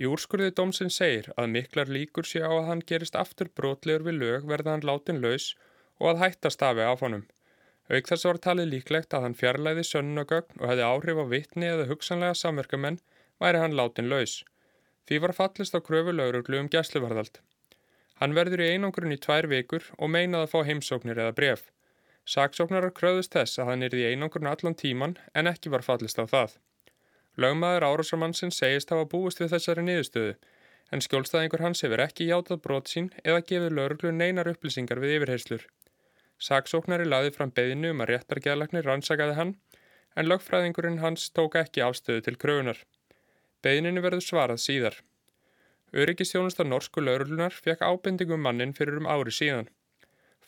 Í 0.00 0.06
úrskurðið 0.08 0.54
domsinn 0.56 0.92
segir 0.94 1.28
að 1.36 1.50
miklar 1.56 1.90
líkur 1.92 2.28
sé 2.28 2.40
á 2.40 2.52
að 2.52 2.68
hann 2.70 2.86
gerist 2.92 3.18
aftur 3.18 3.50
brotlegur 3.56 4.06
við 4.06 4.20
lög 4.22 4.46
verða 4.52 4.76
hann 4.76 4.86
látin 4.86 5.20
laus 5.24 5.52
og 5.98 6.12
að 6.12 6.22
hætta 6.24 6.52
stafi 6.54 6.86
af 6.86 7.04
honum. 7.04 7.26
Auk 7.90 8.06
þess 8.06 8.26
var 8.28 8.38
talið 8.38 8.68
líklegt 8.70 9.14
að 9.16 9.24
hann 9.26 9.34
fjarlæði 9.34 9.82
sönnugögn 9.88 10.60
og 10.60 10.68
hefði 10.70 10.84
áhrif 10.86 11.20
á 11.20 11.26
vittni 11.32 11.66
eða 11.66 11.88
hugsanlega 11.90 12.36
samverkamenn 12.38 13.00
væri 13.42 13.62
hann 13.62 13.74
látin 13.74 14.10
laus. 14.12 14.44
Því 15.10 15.18
var 15.24 15.34
fallist 15.34 15.74
á 15.74 15.82
kröfu 15.82 16.14
lauruglu 16.14 16.60
um 16.62 16.68
gæsluvarðald. 16.70 17.40
Hann 18.22 18.36
verður 18.36 18.62
í 18.62 18.68
einangrun 18.76 19.16
í 19.16 19.18
tvær 19.18 19.48
vikur 19.50 19.88
og 19.98 20.12
meinað 20.14 20.46
að 20.46 20.52
fá 20.52 20.60
heimsóknir 20.68 21.18
eða 21.18 21.34
bref. 21.34 21.64
Saksóknarar 22.30 22.94
kröðust 22.94 23.34
þess 23.34 23.58
að 23.58 23.72
hann 23.72 23.82
er 23.82 23.96
í 23.96 24.06
einangrun 24.12 24.50
allan 24.52 24.78
tíman 24.78 25.16
en 25.34 25.50
ekki 25.50 25.72
var 25.74 25.82
fallist 25.82 26.20
á 26.22 26.30
það. 26.30 26.54
Lögmaður 27.40 27.88
árásarmannsinn 27.88 28.54
segist 28.54 28.94
hafa 28.94 29.08
búist 29.10 29.42
við 29.42 29.54
þessari 29.56 29.86
niðurstöðu 29.88 30.36
en 30.94 31.02
skjólstæðingur 31.02 31.66
hans 31.66 31.82
hefur 31.82 32.06
ekki 32.06 32.30
játað 32.30 32.62
brot 32.62 32.90
sín 32.92 33.10
eða 33.24 33.42
gefið 33.50 33.76
lauruglu 33.78 34.14
neinar 34.14 34.50
upplýsingar 34.52 35.02
við 35.02 35.18
yfirheyslur. 35.18 35.66
Saksóknari 36.40 37.04
laði 37.04 37.34
fram 37.34 37.52
beðinu 37.52 37.92
um 37.94 38.00
að 38.04 38.14
réttargeðlagnir 38.14 38.86
rannsakaði 38.88 39.36
hann 39.36 39.54
en 40.16 40.28
lögfræðingurinn 40.30 41.02
hans 41.04 41.28
tók 41.36 41.58
ekki 41.60 41.84
afstöðu 41.84 42.24
til 42.26 42.36
kröfunar. 42.40 42.80
Beðininu 43.64 44.02
verður 44.04 44.24
svarað 44.24 44.62
síðar. 44.64 44.96
Öryggistjónustar 45.92 46.68
norsku 46.70 47.02
lauruglunar 47.02 47.52
fekk 47.52 47.84
ábendingum 47.84 48.40
mannin 48.40 48.72
fyrir 48.76 49.00
um 49.02 49.10
ári 49.10 49.34
síðan. 49.34 49.68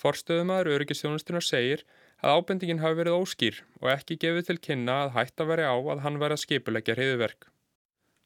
Forstöðumæður 0.03 0.73
öryggistjónustunar 0.79 1.45
segir 1.45 1.85
að 2.23 2.39
ábendingin 2.39 2.83
hafi 2.83 3.01
verið 3.03 3.19
óskýr 3.21 3.63
og 3.83 3.91
ekki 3.93 4.19
gefið 4.25 4.49
til 4.49 4.61
kynna 4.67 5.03
að 5.05 5.17
hætta 5.19 5.47
veri 5.51 5.67
á 5.69 5.77
að 5.77 6.05
hann 6.07 6.21
veri 6.23 6.39
að 6.39 6.45
skipulegja 6.47 6.97
hriðverk. 6.97 7.51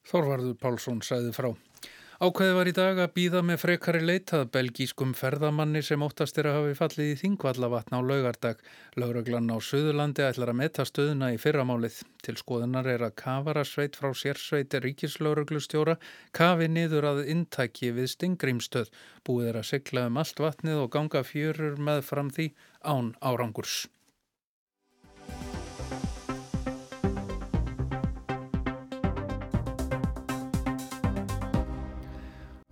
Þorvarður 0.06 0.60
Pálsson 0.62 1.02
sæði 1.02 1.32
frá. 1.34 1.50
Ákveði 2.16 2.52
var 2.56 2.68
í 2.70 2.72
dag 2.72 2.98
að 3.02 3.10
býða 3.12 3.40
með 3.44 3.58
frekari 3.60 3.98
leitað 4.00 4.46
belgískum 4.54 5.10
ferðamanni 5.12 5.82
sem 5.84 6.00
óttast 6.00 6.38
er 6.40 6.46
að 6.48 6.54
hafi 6.56 6.76
fallið 6.78 7.10
í 7.12 7.16
Þingvallavatn 7.20 7.92
á 7.92 8.00
laugardag. 8.00 8.62
Lauraglann 8.96 9.50
á 9.52 9.60
Suðurlandi 9.60 10.24
ætlar 10.24 10.54
að 10.54 10.56
metta 10.62 10.86
stöðuna 10.88 11.28
í 11.34 11.36
fyrramálið. 11.42 11.98
Til 12.24 12.34
skoðunar 12.40 12.88
er 12.88 13.04
að 13.04 13.18
kafarasveit 13.20 13.98
frá 14.00 14.16
sérsveit 14.16 14.72
ríkislauruglustjóra 14.80 15.98
kafi 16.32 16.70
niður 16.72 17.10
að 17.10 17.20
intæki 17.34 17.90
við 17.98 18.08
Stingrimstöð. 18.14 18.88
Búið 19.20 19.50
er 19.50 19.60
að 19.60 19.68
sigla 19.74 20.06
um 20.08 20.16
allt 20.22 20.40
vatnið 20.40 20.80
og 20.86 20.88
ganga 20.96 21.20
fjörur 21.20 21.76
með 21.76 22.00
fram 22.08 22.32
því 22.32 22.48
án 22.80 23.12
árangurs. 23.20 23.82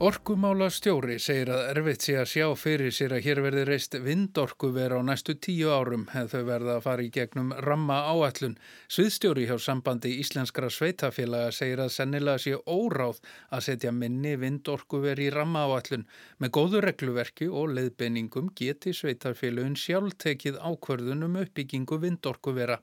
Orkumála 0.05 0.67
stjóri 0.69 1.15
segir 1.23 1.49
að 1.49 1.63
erfitt 1.71 2.03
sé 2.05 2.15
að 2.21 2.27
sjá 2.29 2.49
fyrir 2.61 2.93
sér 2.93 3.15
að 3.17 3.23
hér 3.25 3.39
verði 3.47 3.63
reist 3.71 3.95
vindorku 4.05 4.69
vera 4.75 4.99
á 5.01 5.03
næstu 5.07 5.33
tíu 5.47 5.71
árum 5.73 6.05
hefð 6.13 6.35
þau 6.35 6.43
verða 6.51 6.75
að 6.75 6.83
fara 6.85 7.07
í 7.07 7.09
gegnum 7.15 7.55
ramma 7.65 8.03
áallun. 8.11 8.59
Sviðstjóri 8.93 9.47
hjá 9.49 9.57
sambandi 9.57 10.13
Íslenskra 10.21 10.69
sveitafélaga 10.69 11.57
segir 11.57 11.81
að 11.87 11.95
sennilega 11.97 12.43
sé 12.45 12.53
óráð 12.69 13.25
að 13.49 13.67
setja 13.71 13.97
minni 13.97 14.37
vindorku 14.45 15.01
veri 15.07 15.31
í 15.31 15.35
ramma 15.39 15.65
áallun. 15.71 16.05
Með 16.37 16.57
góðu 16.59 16.85
regluverki 16.85 17.49
og 17.49 17.73
leiðbeiningum 17.79 18.53
geti 18.61 18.93
sveitafélagin 18.93 19.79
sjálf 19.87 20.19
tekið 20.21 20.61
ákverðunum 20.61 21.47
uppbyggingu 21.47 22.05
vindorku 22.05 22.53
vera. 22.53 22.83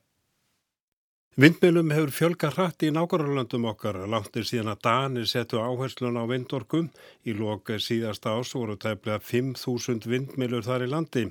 Vindmjölum 1.32 1.88
hefur 1.88 2.10
fjölga 2.12 2.48
hratt 2.52 2.82
í 2.84 2.90
nákvæmlandum 2.92 3.62
okkar. 3.70 3.96
Langtir 4.04 4.44
síðan 4.44 4.74
að 4.74 4.82
Danir 4.84 5.28
settu 5.30 5.62
áherslun 5.64 6.18
á 6.20 6.28
vindorkum. 6.28 6.90
Í 7.24 7.32
lok 7.32 7.70
síðast 7.80 8.28
ás 8.28 8.50
voru 8.52 8.76
tæplega 8.76 9.16
5.000 9.16 10.04
vindmjölur 10.12 10.66
þar 10.66 10.84
í 10.84 10.90
landi 10.92 11.22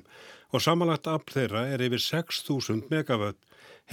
og 0.49 0.63
samanlagt 0.65 1.05
afl 1.05 1.35
þeirra 1.35 1.61
er 1.75 1.83
yfir 1.85 2.01
6.000 2.01 2.89
megavött. 2.89 3.37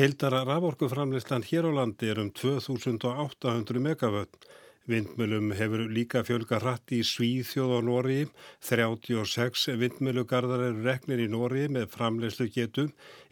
Heildara 0.01 0.47
raforkuframlistan 0.49 1.45
hér 1.45 1.69
á 1.69 1.77
landi 1.77 2.09
er 2.09 2.23
um 2.25 2.33
2.800 2.33 3.77
megavött. 3.77 4.49
Vindmjölum 4.89 5.51
hefur 5.53 5.83
líka 5.93 6.23
fjölga 6.25 6.57
hratt 6.63 6.93
í 6.97 7.03
Svíþjóð 7.05 7.73
og 7.77 7.83
Nóri. 7.85 8.23
36 8.65 9.67
vindmjölugarðar 9.83 10.63
eru 10.71 10.87
reknir 10.87 11.21
í 11.21 11.27
Nóri 11.29 11.67
með 11.69 11.91
framlegslu 11.93 12.47
getu 12.55 12.87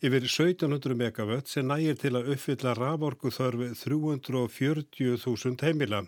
yfir 0.04 0.26
1700 0.28 0.98
megavött 1.00 1.48
sem 1.48 1.64
nægir 1.64 1.96
til 2.02 2.12
að 2.18 2.28
uppfylla 2.34 2.74
raforku 2.76 3.32
þörfi 3.32 3.70
340.000 3.86 5.64
heimila. 5.64 6.02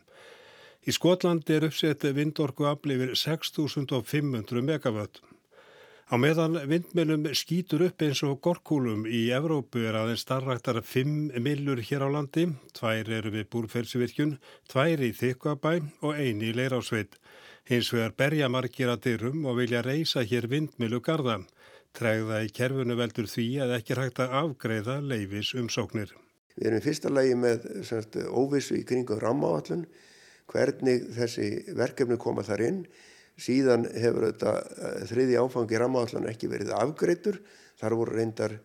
Í 0.85 0.93
Skotlandi 0.93 1.57
er 1.57 1.71
uppsett 1.71 2.05
vindorku 2.21 2.69
afli 2.69 3.01
yfir 3.01 3.17
6500 3.17 4.69
megavött. 4.69 5.23
Á 6.09 6.17
meðan 6.17 6.55
vindmjölum 6.65 7.27
skýtur 7.37 7.83
upp 7.85 8.01
eins 8.01 8.23
og 8.25 8.39
gorkúlum 8.41 9.03
í 9.05 9.27
Evrópu 9.37 9.83
er 9.85 9.97
aðeins 10.01 10.23
starraktar 10.25 10.79
5 10.81 11.35
millur 11.45 11.83
hér 11.85 12.01
á 12.01 12.09
landi, 12.09 12.47
tvær 12.73 13.11
eru 13.13 13.33
við 13.35 13.45
búrferðsvirkjun, 13.53 14.31
tvær 14.73 15.03
í 15.05 15.11
Þykvabæ 15.19 15.75
og 16.01 16.17
eini 16.17 16.49
í 16.49 16.55
Leirásveit. 16.57 17.19
Hins 17.69 17.91
vegar 17.93 18.15
berja 18.17 18.49
margir 18.49 18.89
að 18.89 19.03
dyrum 19.05 19.45
og 19.45 19.59
vilja 19.61 19.83
reysa 19.85 20.25
hér 20.25 20.49
vindmjölu 20.49 21.03
garda. 21.05 21.43
Tregða 21.93 22.41
í 22.47 22.49
kerfunu 22.57 22.97
veldur 22.97 23.29
því 23.29 23.47
að 23.67 23.75
ekki 23.77 24.01
hægt 24.01 24.25
að 24.25 24.39
afgreða 24.41 24.97
leifis 25.05 25.53
umsóknir. 25.61 26.17
Við 26.57 26.71
erum 26.71 26.85
fyrsta 26.89 27.13
lagi 27.13 27.37
með 27.37 27.69
óvissu 28.33 28.81
í 28.81 28.87
kringum 28.89 29.21
rammaáallun, 29.21 29.85
hvernig 30.49 31.05
þessi 31.21 31.53
verkefni 31.77 32.17
koma 32.17 32.49
þar 32.49 32.65
inn 32.71 32.83
Síðan 33.39 33.87
hefur 33.95 34.29
þetta 34.31 34.55
eh, 34.59 35.01
þriði 35.11 35.39
áfangi 35.39 35.81
rammaðallan 35.81 36.31
ekki 36.33 36.51
verið 36.51 36.75
afgreitur. 36.77 37.41
Þar 37.79 37.99
voru 38.01 38.17
reyndar 38.19 38.59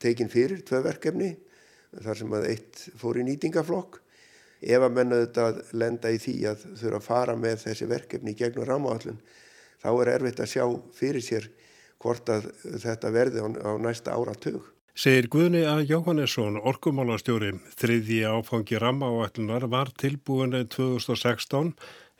tekin 0.00 0.32
fyrir 0.32 0.64
tvö 0.66 0.82
verkefni 0.84 1.34
þar 1.90 2.20
sem 2.20 2.32
að 2.36 2.48
eitt 2.52 2.86
fór 3.00 3.18
í 3.20 3.26
nýtingaflokk. 3.26 4.00
Ef 4.60 4.84
að 4.84 4.96
menna 4.96 5.22
þetta 5.22 5.76
lenda 5.80 6.10
í 6.12 6.18
því 6.20 6.34
að 6.50 6.66
þurfa 6.80 6.98
að 6.98 7.06
fara 7.06 7.36
með 7.40 7.62
þessi 7.64 7.88
verkefni 7.88 8.36
gegnum 8.36 8.68
rammaðallun 8.68 9.22
þá 9.80 9.88
er 9.92 10.12
erfitt 10.16 10.42
að 10.44 10.52
sjá 10.52 10.64
fyrir 10.96 11.24
sér 11.24 11.48
hvort 12.00 12.28
að 12.32 12.50
þetta 12.82 13.12
verði 13.12 13.44
á, 13.44 13.48
á 13.48 13.70
næsta 13.80 14.16
áratug. 14.16 14.68
Segir 15.00 15.30
Guðni 15.32 15.62
A. 15.64 15.78
Jóhannesson, 15.86 16.58
orkumálastjóri, 16.66 17.54
þriðji 17.78 18.24
áfangi 18.28 18.80
rammaðallunar 18.82 19.64
var 19.72 19.92
tilbúin 20.00 20.52
2016 20.52 21.72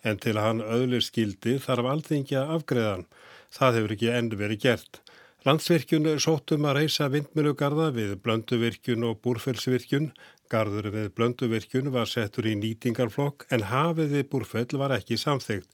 en 0.04 0.18
til 0.22 0.36
að 0.36 0.46
hann 0.46 0.64
öðlu 0.64 1.00
skildi 1.04 1.58
þarf 1.62 1.88
alþingi 1.92 2.36
að 2.40 2.52
afgreðan. 2.56 3.06
Það 3.50 3.78
hefur 3.78 3.94
ekki 3.96 4.12
enn 4.16 4.34
verið 4.40 4.62
gert. 4.64 5.00
Landsvirkjun 5.46 6.08
sóttum 6.20 6.66
að 6.68 6.82
reysa 6.82 7.08
vindmilugarða 7.08 7.88
við 7.96 8.18
blönduvirkjun 8.24 9.06
og 9.08 9.22
búrfellsvirkjun. 9.24 10.10
Garður 10.52 10.90
við 10.92 11.08
blönduvirkjun 11.16 11.88
var 11.94 12.10
settur 12.10 12.48
í 12.50 12.52
nýtingarflokk 12.60 13.46
en 13.54 13.64
hafið 13.70 14.16
við 14.18 14.26
búrfell 14.34 14.80
var 14.82 14.92
ekki 14.98 15.16
samþygt. 15.20 15.70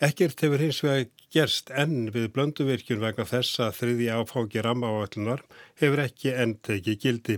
Ekkert 0.00 0.40
hefur 0.40 0.62
hins 0.62 0.78
vega 0.84 1.08
gerst 1.34 1.72
enn 1.76 2.12
við 2.14 2.30
blönduvirkjun 2.36 3.02
vegna 3.02 3.26
þess 3.28 3.58
að 3.66 3.74
þriði 3.80 4.06
áfáki 4.14 4.62
rammaáallunar 4.64 5.42
hefur 5.82 6.04
ekki 6.06 6.32
enn 6.32 6.54
tekið 6.64 7.02
gildi. 7.02 7.36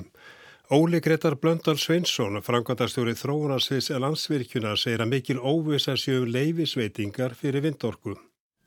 Óli 0.70 1.00
Gretar 1.00 1.34
Blöndal 1.36 1.76
Sveinsson, 1.76 2.38
frangvandastjóri 2.40 3.12
þróunarsviðs 3.18 3.90
landsvirkjuna, 3.98 4.76
segir 4.78 5.02
að 5.02 5.10
mikil 5.10 5.40
óvisa 5.42 5.96
séu 5.98 6.22
leifisveitingar 6.24 7.34
fyrir 7.36 7.64
vindorku. 7.64 8.14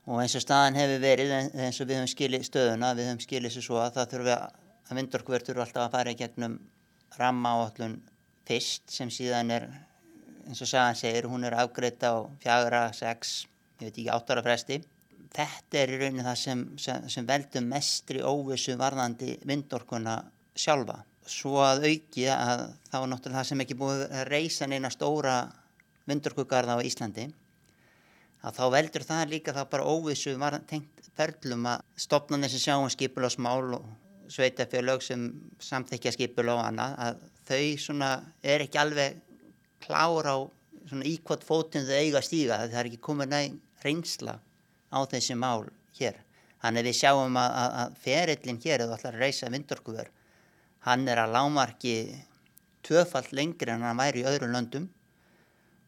Og 0.06 0.20
eins 0.20 0.36
og 0.36 0.44
staðan 0.44 0.76
hefur 0.76 1.00
verið 1.02 1.32
eins 1.34 1.80
og 1.80 1.88
við 1.88 1.96
höfum 1.96 2.12
skilið 2.12 2.44
stöðuna, 2.46 2.92
við 2.98 3.08
höfum 3.08 3.22
skilið 3.24 3.54
sér 3.56 3.64
svo 3.64 3.80
að 3.80 3.96
það 3.96 4.12
þurfum 4.12 4.28
að 4.36 5.00
vindorkuverð 5.00 5.48
þurfum 5.48 5.64
alltaf 5.64 5.86
að 5.86 5.96
fara 5.96 6.12
í 6.12 6.20
gegnum 6.20 6.60
ramma 7.16 7.54
áallun 7.56 7.96
fyrst 8.46 8.94
sem 8.98 9.10
síðan 9.10 9.56
er, 9.56 9.66
eins 10.46 10.62
og 10.62 10.70
sagan 10.70 11.00
segir, 11.00 11.26
hún 11.32 11.48
er 11.48 11.58
afgreitt 11.58 12.06
á 12.06 12.28
fjagra, 12.44 12.84
sex, 12.94 13.48
ég 13.80 13.88
veit 13.88 13.94
ekki, 13.96 14.08
áttara 14.12 14.44
fresti. 14.46 14.82
Þetta 15.34 15.82
er 15.82 15.96
í 15.96 16.00
rauninu 16.04 16.28
það 16.28 16.40
sem, 16.44 16.64
sem, 16.76 17.10
sem 17.10 17.26
veldur 17.26 17.66
mestri 17.66 18.22
óvisu 18.22 18.76
varðandi 18.78 19.40
vindorkuna 19.48 20.20
sjálfa 20.54 21.00
svo 21.30 21.58
að 21.64 21.88
auki 21.90 22.26
að 22.30 22.62
þá 22.90 22.96
er 23.00 23.08
náttúrulega 23.10 23.40
það 23.40 23.48
sem 23.50 23.62
ekki 23.64 23.78
búið 23.80 24.04
að 24.06 24.24
reysa 24.30 24.68
neina 24.70 24.90
stóra 24.94 25.36
vindurkugarða 26.06 26.78
á 26.78 26.86
Íslandi 26.86 27.26
að 28.46 28.58
þá 28.58 28.64
veldur 28.76 29.06
það 29.06 29.30
líka 29.32 29.54
þá 29.56 29.62
bara 29.70 29.86
óvissu 29.90 30.36
var 30.38 30.58
tengt 30.70 31.08
ferlum 31.16 31.66
að 31.70 31.84
stopna 31.98 32.38
þessi 32.44 32.62
sjáum 32.62 32.90
skipul 32.92 33.26
og 33.26 33.32
smál 33.34 33.78
og 33.78 33.86
sveitafjörlög 34.32 35.02
sem 35.02 35.28
samþekja 35.62 36.12
skipul 36.14 36.48
og 36.52 36.62
annað 36.62 36.96
að 37.06 37.24
þau 37.48 37.64
svona 37.86 38.10
er 38.42 38.66
ekki 38.66 38.80
alveg 38.82 39.20
klára 39.86 40.34
á 40.34 40.38
svona 40.86 41.08
íkvot 41.10 41.46
fótinn 41.46 41.86
þau 41.86 41.96
eiga 41.98 42.22
stíga 42.22 42.60
það 42.66 42.78
er 42.80 42.90
ekki 42.90 43.02
komið 43.08 43.32
næg 43.32 43.58
reynsla 43.82 44.38
á 44.90 44.98
þessi 45.10 45.36
mál 45.38 45.66
hér. 45.98 46.22
Þannig 46.62 46.86
við 46.88 46.96
sjáum 46.98 47.36
að, 47.38 47.56
að 47.82 47.96
ferillin 48.02 48.62
hér 48.62 48.86
eða 48.86 48.96
allar 48.98 49.18
reysa 49.20 49.50
vindurkuverð 49.52 50.15
hann 50.86 51.06
er 51.10 51.20
að 51.22 51.34
lámarki 51.34 51.96
tvöfalt 52.86 53.32
lengri 53.34 53.74
en 53.74 53.84
hann 53.86 53.98
væri 53.98 54.22
í 54.22 54.28
öðru 54.30 54.50
löndum 54.52 54.86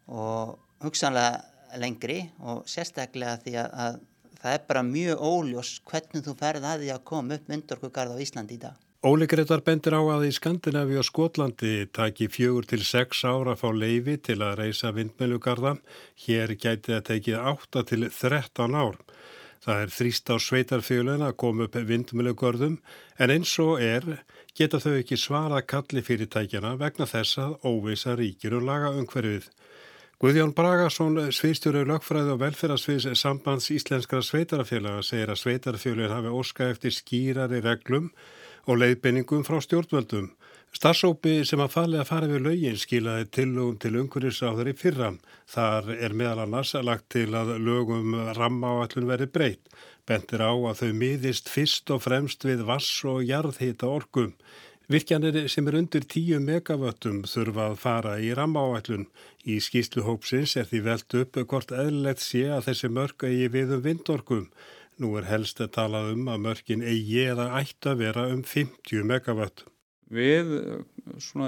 og 0.09 0.59
hugsanlega 0.83 1.78
lengri 1.78 2.21
og 2.40 2.64
sérstaklega 2.71 3.38
því 3.45 3.55
að, 3.62 3.73
að 3.85 4.00
það 4.43 4.57
er 4.57 4.67
bara 4.69 4.85
mjög 4.87 5.25
óljós 5.31 5.73
hvernig 5.87 6.26
þú 6.26 6.35
ferð 6.38 6.69
að 6.69 6.85
því 6.85 6.93
að 6.95 7.09
koma 7.11 7.38
upp 7.38 7.50
myndorkugarð 7.50 8.14
á 8.14 8.23
Íslandi 8.25 8.59
í 8.59 8.62
dag. 8.67 8.76
Óli 9.07 9.28
Gretar 9.31 9.61
bendir 9.62 9.95
á 9.95 10.02
að 10.02 10.25
í 10.26 10.33
Skandinavi 10.35 10.97
og 10.99 11.07
Skotlandi 11.07 11.87
taki 11.95 12.26
fjögur 12.35 12.67
til 12.67 12.81
sex 12.83 13.21
ára 13.23 13.55
að 13.55 13.61
fá 13.61 13.69
leifi 13.71 14.17
til 14.19 14.40
að 14.43 14.57
reysa 14.59 14.90
vindmjölugarða. 14.97 15.76
Hér 16.25 16.57
gæti 16.59 16.97
það 16.97 17.05
tekið 17.12 17.45
átta 17.52 17.85
til 17.87 18.09
þrettan 18.11 18.75
ár. 18.75 18.99
Það 19.65 19.83
er 19.83 19.93
þrýst 19.95 20.31
á 20.31 20.37
sveitarfjölun 20.38 21.25
að 21.27 21.37
koma 21.43 21.67
upp 21.67 21.77
vindmjölugörðum 21.88 22.79
en 23.19 23.33
eins 23.35 23.55
og 23.62 23.83
er 23.83 24.07
geta 24.59 24.81
þau 24.83 24.95
ekki 25.00 25.19
svara 25.19 25.61
kalli 25.62 26.03
fyrirtækjana 26.03 26.77
vegna 26.79 27.07
þess 27.07 27.41
að 27.43 27.57
óvisa 27.67 28.15
ríkir 28.19 28.57
og 28.59 28.67
laga 28.69 28.95
umhverfið. 28.95 29.49
Guðjón 30.19 30.50
Bragarsson, 30.50 31.19
sviðstjóru 31.31 31.85
lögfræði 31.87 32.33
og 32.35 32.41
velferðarsviðs 32.43 33.21
sambands 33.21 33.69
Íslenskara 33.71 34.25
sveitarfélaga 34.27 35.05
segir 35.07 35.31
að 35.31 35.43
sveitarfjölun 35.45 36.11
hafi 36.11 36.33
óska 36.35 36.71
eftir 36.73 36.95
skýrari 36.97 37.61
reglum 37.62 38.09
og 38.67 38.81
leiðbenningum 38.83 39.47
frá 39.47 39.61
stjórnvöldum. 39.62 40.33
Starsópi 40.76 41.40
sem 41.48 41.60
að 41.64 41.72
fali 41.72 41.96
að 41.98 42.08
fara 42.10 42.26
við 42.28 42.42
lögin 42.44 42.76
skilaði 42.78 43.25
tillögum 43.32 43.78
til 43.80 43.94
umhverfisáður 44.02 44.68
í 44.68 44.75
fyrra. 44.76 45.10
Þar 45.48 45.88
er 45.96 46.14
meðal 46.20 46.44
annars 46.44 46.75
lagt 46.84 47.08
til 47.14 47.30
að 47.34 47.54
lögum 47.64 48.12
ramma 48.37 48.75
á 48.76 48.84
allun 48.84 49.08
veri 49.08 49.26
breytt. 49.26 49.64
Bentir 50.06 50.44
á 50.44 50.52
að 50.52 50.82
þau 50.82 50.92
miðist 51.00 51.48
fyrst 51.48 51.90
og 51.94 52.04
fremst 52.04 52.44
við 52.44 52.66
vass 52.68 52.90
og 53.08 53.25
jarðhita 53.25 53.88
orkum. 53.88 54.34
Virkjanir 54.88 55.37
sem 55.52 55.66
er 55.68 55.76
undir 55.80 56.04
10 56.04 56.44
megavöttum 56.44 57.25
þurfa 57.28 57.66
að 57.70 57.80
fara 57.80 58.14
í 58.25 58.30
rammaáallun. 58.37 59.08
Í 59.44 59.58
skýsluhópsins 59.64 60.54
er 60.60 60.68
því 60.68 60.82
velt 60.87 61.16
upp 61.22 61.40
hvort 61.48 61.72
eðlilegt 61.72 62.25
sé 62.25 62.44
að 62.52 62.70
þessi 62.70 62.92
mörg 62.92 63.25
eigi 63.28 63.50
við 63.56 63.75
um 63.76 63.82
vindorkum. 63.88 64.46
Nú 65.00 65.16
er 65.20 65.28
helst 65.28 65.60
að 65.64 65.75
tala 65.76 66.06
um 66.12 66.28
að 66.28 66.44
mörgin 66.46 66.84
eigi 66.84 67.25
eða 67.25 67.50
ætti 67.60 67.92
að 67.92 68.00
vera 68.04 68.28
um 68.32 68.40
50 68.44 69.04
megavött. 69.12 69.66
Við 70.09 70.53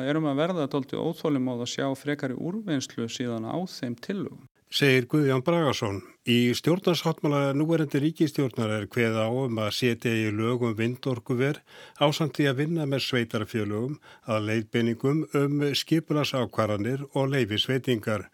erum 0.04 0.30
að 0.30 0.40
verða 0.42 0.68
tólti 0.68 0.98
óþólum 1.00 1.48
á 1.48 1.54
að 1.56 1.68
sjá 1.74 1.86
frekari 1.96 2.36
úrvinnslu 2.36 3.08
síðan 3.08 3.48
á 3.48 3.56
þeim 3.64 3.96
tillögum 4.04 4.48
segir 4.70 5.08
Guðján 5.10 5.42
Bragarsson. 5.42 5.98
Í 6.30 6.52
stjórnarsáttmála 6.54 7.56
núverendi 7.58 7.98
ríkistjórnar 8.04 8.70
er 8.76 8.86
hveð 8.86 9.16
á 9.18 9.26
um 9.26 9.58
að 9.58 9.72
setja 9.74 10.12
í 10.14 10.28
lögum 10.30 10.76
vindorkuver 10.78 11.58
ásamt 11.98 12.38
því 12.38 12.46
að 12.50 12.60
vinna 12.62 12.86
með 12.86 13.02
sveitarfjölugum 13.08 13.98
að 14.30 14.46
leiðbeiningum 14.50 15.24
um 15.40 15.66
skipulasákvarðanir 15.74 17.02
og 17.10 17.32
leifisveitingar. 17.34 18.28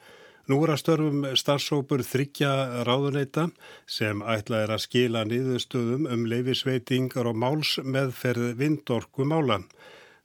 Nú 0.46 0.60
er 0.62 0.74
að 0.76 0.82
störfum 0.84 1.24
starfsópur 1.40 2.04
þryggja 2.06 2.84
ráðuneita 2.86 3.48
sem 3.88 4.20
ætla 4.20 4.60
er 4.66 4.76
að 4.76 4.84
skila 4.84 5.24
niðurstöðum 5.26 6.04
um 6.12 6.28
leifisveitingar 6.28 7.32
og 7.32 7.40
máls 7.40 7.78
meðferð 7.80 8.52
vindorku 8.60 9.24
málan. 9.24 9.64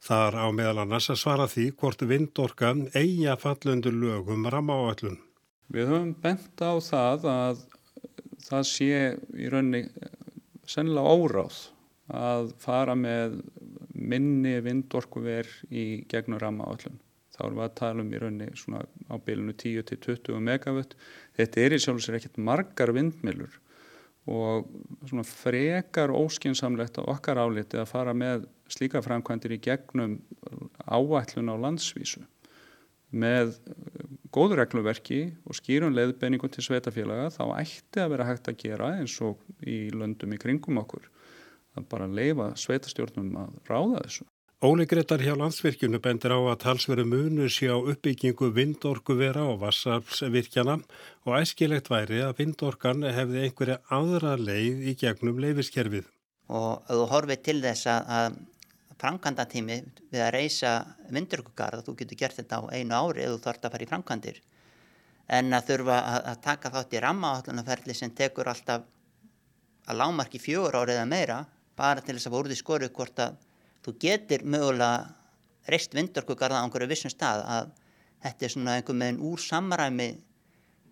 Þar 0.02 0.38
á 0.42 0.46
meðal 0.50 0.82
annars 0.82 1.10
að 1.12 1.20
svara 1.20 1.46
því 1.50 1.66
hvort 1.78 2.02
vindorka 2.10 2.72
eiga 2.98 3.36
fallundur 3.38 3.94
lögum 3.94 4.48
rammaáallun. 4.50 5.20
Við 5.72 5.92
höfum 5.92 6.10
bent 6.24 6.58
á 6.58 6.72
það 6.82 7.28
að 7.30 7.62
það 8.42 8.66
sé 8.72 8.98
í 9.38 9.52
raunni 9.52 9.84
sennilega 10.66 11.14
óráð 11.14 11.60
að 12.12 12.50
fara 12.60 12.96
með 12.98 13.38
minni 13.94 14.56
vindorkuver 14.64 15.48
í 15.70 16.02
gegnum 16.10 16.42
rammaáallun 16.42 16.98
þá 17.32 17.44
erum 17.46 17.58
við 17.58 17.66
að 17.66 17.76
tala 17.80 18.02
um 18.04 18.12
í 18.12 18.20
raunni 18.20 18.48
svona 18.58 18.82
á 19.08 19.14
bylunu 19.24 19.54
10 19.56 19.86
til 19.88 19.98
20 20.04 20.42
megawatt. 20.44 20.96
Þetta 21.38 21.62
er 21.62 21.76
í 21.76 21.78
sjálf 21.80 22.00
og 22.00 22.04
sér 22.04 22.18
ekkert 22.18 22.40
margar 22.42 22.92
vindmilur 22.94 23.58
og 24.30 24.68
svona 25.08 25.24
frekar 25.26 26.12
óskinsamlegt 26.14 27.00
á 27.00 27.02
okkar 27.10 27.40
áliti 27.42 27.80
að 27.80 27.90
fara 27.90 28.14
með 28.14 28.44
slíka 28.72 29.02
framkvæmdir 29.04 29.56
í 29.56 29.62
gegnum 29.62 30.18
áætlun 30.88 31.52
á 31.52 31.56
landsvísu 31.66 32.24
með 33.12 33.58
góður 34.32 34.62
regluverki 34.62 35.22
og 35.44 35.56
skýrun 35.58 35.96
leiðbeiningu 35.96 36.48
til 36.52 36.64
sveitafélaga 36.64 37.28
þá 37.34 37.42
ætti 37.60 38.00
að 38.00 38.14
vera 38.14 38.28
hægt 38.30 38.48
að 38.48 38.60
gera 38.64 38.92
eins 38.98 39.18
og 39.24 39.42
í 39.60 39.90
löndum 39.92 40.32
í 40.32 40.40
kringum 40.40 40.80
okkur 40.80 41.10
að 41.76 41.88
bara 41.92 42.08
leifa 42.08 42.52
sveitastjórnum 42.60 43.36
að 43.44 43.58
ráða 43.68 44.06
þessu. 44.06 44.24
Óli 44.62 44.84
Gretar 44.86 45.18
hjá 45.18 45.32
landsvirkjunu 45.34 45.98
bendir 45.98 46.30
á 46.30 46.38
að 46.38 46.60
talsveru 46.62 47.02
munu 47.08 47.48
sé 47.50 47.66
á 47.66 47.74
uppbyggingu 47.74 48.52
vindorkuvera 48.54 49.42
og 49.50 49.58
vassafsvirkjana 49.64 50.76
og 51.26 51.32
æskilegt 51.40 51.90
væri 51.90 52.20
að 52.22 52.36
vindorkan 52.38 53.02
hefði 53.02 53.42
einhverja 53.48 53.80
aðra 53.90 54.36
leið 54.38 54.84
í 54.86 54.94
gegnum 55.00 55.42
leifiskerfið. 55.42 56.06
Og 56.52 56.86
þú 56.86 57.08
horfið 57.10 57.42
til 57.48 57.56
þess 57.64 57.90
að 57.90 58.38
framkvæmdatími 59.02 59.76
við 60.12 60.22
að 60.22 60.32
reysa 60.36 60.72
vindorkugarð, 61.10 61.84
þú 61.86 61.94
getur 61.98 62.20
gert 62.20 62.38
þetta 62.38 62.60
á 62.62 62.62
einu 62.72 62.94
ári 62.94 63.24
ef 63.26 63.34
þú 63.34 63.40
þart 63.46 63.66
að 63.66 63.74
fara 63.74 63.86
í 63.86 63.90
framkvæmdir, 63.90 64.42
en 65.38 65.56
að 65.56 65.70
þurfa 65.70 65.98
að 66.32 66.42
taka 66.44 66.72
þátt 66.74 66.94
í 66.94 67.02
rammaáttunarferli 67.02 67.96
sem 67.98 68.14
tekur 68.14 68.50
alltaf 68.52 68.86
að 69.88 69.98
lámarki 69.98 70.38
fjögur 70.38 70.78
árið 70.78 71.00
eða 71.00 71.08
meira, 71.10 71.38
bara 71.76 72.04
til 72.04 72.14
þess 72.16 72.30
að 72.30 72.36
voruði 72.36 72.58
skoru 72.58 72.90
hvort 72.94 73.22
að 73.24 73.40
þú 73.82 73.96
getur 74.04 74.44
mögulega 74.46 75.70
reist 75.72 75.94
vindorkugarða 75.94 76.62
á 76.62 76.64
einhverju 76.66 76.90
vissum 76.90 77.12
stað 77.12 77.42
að 77.56 77.72
þetta 78.22 78.46
er 78.46 78.54
svona 78.54 78.76
einhver 78.78 78.98
meðin 78.98 79.22
úr 79.26 79.42
samræmi 79.42 80.10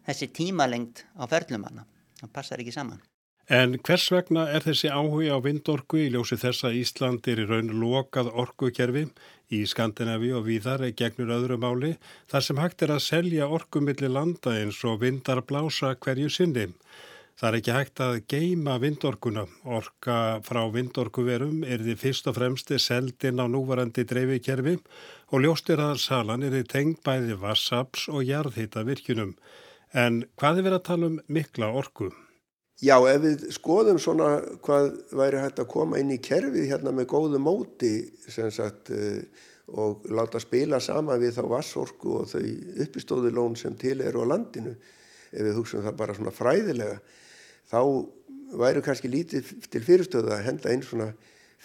þessi 0.06 0.30
tímalengt 0.34 1.04
á 1.14 1.24
ferlumanna. 1.30 1.86
Það 2.20 2.34
passar 2.34 2.62
ekki 2.62 2.74
saman. 2.74 3.09
En 3.50 3.72
hvers 3.82 4.04
vegna 4.14 4.44
er 4.54 4.62
þessi 4.62 4.92
áhuga 4.94 5.34
á 5.34 5.42
vindorku 5.42 5.98
í 5.98 6.10
ljósi 6.14 6.36
þess 6.38 6.68
að 6.68 6.76
Ísland 6.84 7.24
er 7.32 7.40
í 7.42 7.46
raun 7.48 7.72
lokað 7.82 8.28
orkukerfi 8.38 9.08
í 9.50 9.64
Skandinavi 9.66 10.30
og 10.38 10.44
víðar 10.46 10.84
gegnur 11.00 11.32
öðru 11.34 11.56
máli 11.58 11.90
þar 12.30 12.46
sem 12.46 12.60
hægt 12.62 12.84
er 12.86 12.92
að 12.94 13.02
selja 13.08 13.48
orkumilli 13.50 14.06
landa 14.06 14.54
eins 14.60 14.78
og 14.86 15.00
vindar 15.02 15.42
blása 15.42 15.96
hverju 15.98 16.30
sinni. 16.30 16.68
Það 17.40 17.48
er 17.50 17.58
ekki 17.58 17.74
hægt 17.74 18.04
að 18.06 18.20
geima 18.30 18.78
vindorkuna. 18.78 19.46
Orka 19.66 20.38
frá 20.46 20.62
vindorkuverum 20.70 21.66
er 21.66 21.82
því 21.82 21.98
fyrst 22.04 22.30
og 22.30 22.38
fremst 22.38 22.70
seldin 22.78 23.42
á 23.42 23.50
núvarandi 23.50 24.06
dreifikerfi 24.06 24.78
og 25.34 25.42
ljóstir 25.42 25.82
að 25.82 25.98
salan 26.06 26.46
er 26.46 26.54
því 26.54 26.64
tengd 26.70 27.02
bæði 27.02 27.42
vassaps 27.42 28.06
og 28.14 28.22
jarðhita 28.30 28.86
virkunum. 28.86 29.34
En 29.90 30.22
hvað 30.38 30.60
er 30.60 30.70
verið 30.70 30.82
að 30.84 30.90
tala 30.92 31.14
um 31.16 31.22
mikla 31.26 31.74
orku? 31.74 32.12
Já, 32.80 32.94
ef 32.96 33.18
við 33.20 33.42
skoðum 33.52 33.98
svona 34.00 34.28
hvað 34.64 34.86
væri 35.12 35.40
hægt 35.42 35.58
að 35.60 35.68
koma 35.68 35.98
inn 36.00 36.14
í 36.14 36.20
kerfið 36.24 36.70
hérna 36.70 36.94
með 36.96 37.10
góðu 37.12 37.40
móti 37.42 37.92
sagt, 38.24 38.88
eh, 38.88 39.20
og 39.68 40.06
láta 40.08 40.40
spila 40.40 40.80
sama 40.80 41.18
við 41.20 41.36
þá 41.36 41.42
vassorku 41.50 42.14
og 42.22 42.30
þau 42.30 42.46
uppistóðulón 42.86 43.58
sem 43.60 43.76
til 43.76 44.00
eru 44.00 44.24
á 44.24 44.30
landinu, 44.32 44.72
ef 45.28 45.44
við 45.44 45.58
hugsaum 45.60 45.84
það 45.84 45.98
bara 46.00 46.16
svona 46.16 46.32
fræðilega, 46.32 46.96
þá 47.68 47.80
væru 48.64 48.82
kannski 48.82 49.12
lítið 49.12 49.52
til 49.68 49.84
fyrirstöðu 49.84 50.32
að 50.32 50.44
henda 50.48 50.72
einn 50.72 50.82
svona 50.82 51.12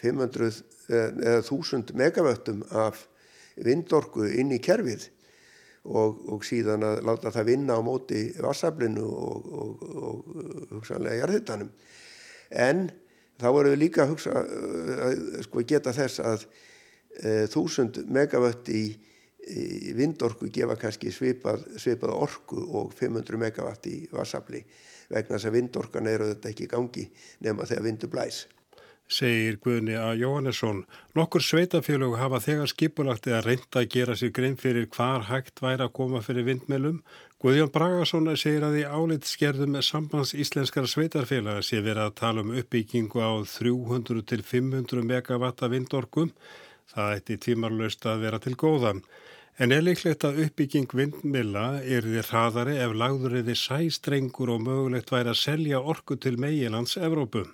500 0.03 0.51
eh, 0.51 1.09
eða 1.15 1.41
1000 1.47 1.95
megavöttum 1.95 2.67
af 2.75 3.07
vindorku 3.55 4.27
inn 4.27 4.51
í 4.51 4.59
kerfið 4.59 5.07
og, 5.85 6.21
og 6.33 6.45
síðan 6.45 6.85
að 6.85 7.01
láta 7.05 7.31
það 7.33 7.49
vinna 7.51 7.77
á 7.77 7.81
móti 7.85 8.21
vassablinu 8.41 9.05
og, 9.05 9.49
og, 9.61 9.83
og 9.95 10.37
hugsanlega 10.77 11.21
jarðhittanum. 11.21 11.71
En 12.51 12.87
þá 13.41 13.47
voru 13.51 13.73
við 13.73 13.81
líka 13.83 14.05
að, 14.05 14.13
hugsa, 14.15 14.45
að 15.09 15.43
sko, 15.45 15.65
geta 15.67 15.93
þess 15.95 16.23
að 16.23 16.47
e, 17.19 17.45
1000 17.47 18.01
megavött 18.15 18.71
í, 18.73 18.83
í 19.45 19.93
vindorku 19.97 20.49
gefa 20.53 20.77
kannski 20.81 21.13
svipað, 21.13 21.67
svipað 21.81 22.15
orku 22.17 22.65
og 22.79 22.93
500 22.97 23.41
megavatt 23.41 23.89
í 23.91 24.01
vassabli 24.13 24.63
vegna 25.11 25.35
þess 25.35 25.49
að 25.49 25.57
vindorkan 25.59 26.09
eru 26.09 26.31
þetta 26.33 26.51
ekki 26.51 26.65
í 26.65 26.71
gangi 26.71 27.09
nema 27.45 27.67
þegar 27.69 27.85
vindu 27.85 28.09
blæs. 28.09 28.45
Segir 29.07 29.59
Guðni 29.61 29.93
A. 29.93 30.15
Jóhannesson. 30.17 30.85
Nokkur 31.13 31.43
sveitafélög 31.45 32.15
hafa 32.17 32.39
þegar 32.41 32.71
skipulagt 32.71 33.27
eða 33.29 33.43
reynda 33.45 33.83
að 33.83 33.89
gera 33.93 34.15
sér 34.17 34.31
grein 34.33 34.55
fyrir 34.57 34.87
hvar 34.95 35.27
hægt 35.29 35.61
væri 35.61 35.85
að 35.85 35.93
koma 35.99 36.21
fyrir 36.25 36.47
vindmelum. 36.47 37.03
Guðjón 37.43 37.69
Bragason 37.75 38.31
segir 38.33 38.65
að 38.65 38.79
í 38.79 38.83
álit 38.89 39.27
skerðum 39.29 39.77
sambands 39.85 40.33
íslenskara 40.33 40.89
sveitarfélaga 40.89 41.61
sé 41.61 41.83
verið 41.85 42.07
að 42.07 42.15
tala 42.17 42.41
um 42.41 42.55
uppbyggingu 42.57 43.21
á 43.21 43.45
300 43.45 44.25
til 44.25 44.41
500 44.41 45.05
megavatta 45.05 45.69
vindorkum. 45.69 46.31
Það 46.89 47.15
ætti 47.19 47.37
tímarlaust 47.45 48.05
að 48.09 48.25
vera 48.25 48.39
til 48.41 48.55
góðan. 48.57 49.03
En 49.61 49.71
er 49.71 49.85
líklegt 49.85 50.25
að 50.27 50.41
uppbygging 50.47 50.89
vindmilla 50.91 51.67
er 51.79 52.03
því 52.03 52.25
hraðari 52.27 52.79
ef 52.81 52.97
lagður 52.97 53.37
eða 53.43 53.53
sæstrengur 53.55 54.51
og 54.55 54.65
mögulegt 54.65 55.13
væri 55.13 55.31
að 55.31 55.39
selja 55.43 55.79
orku 55.79 56.17
til 56.17 56.35
meilands 56.41 56.97
Evrópu? 56.97 57.45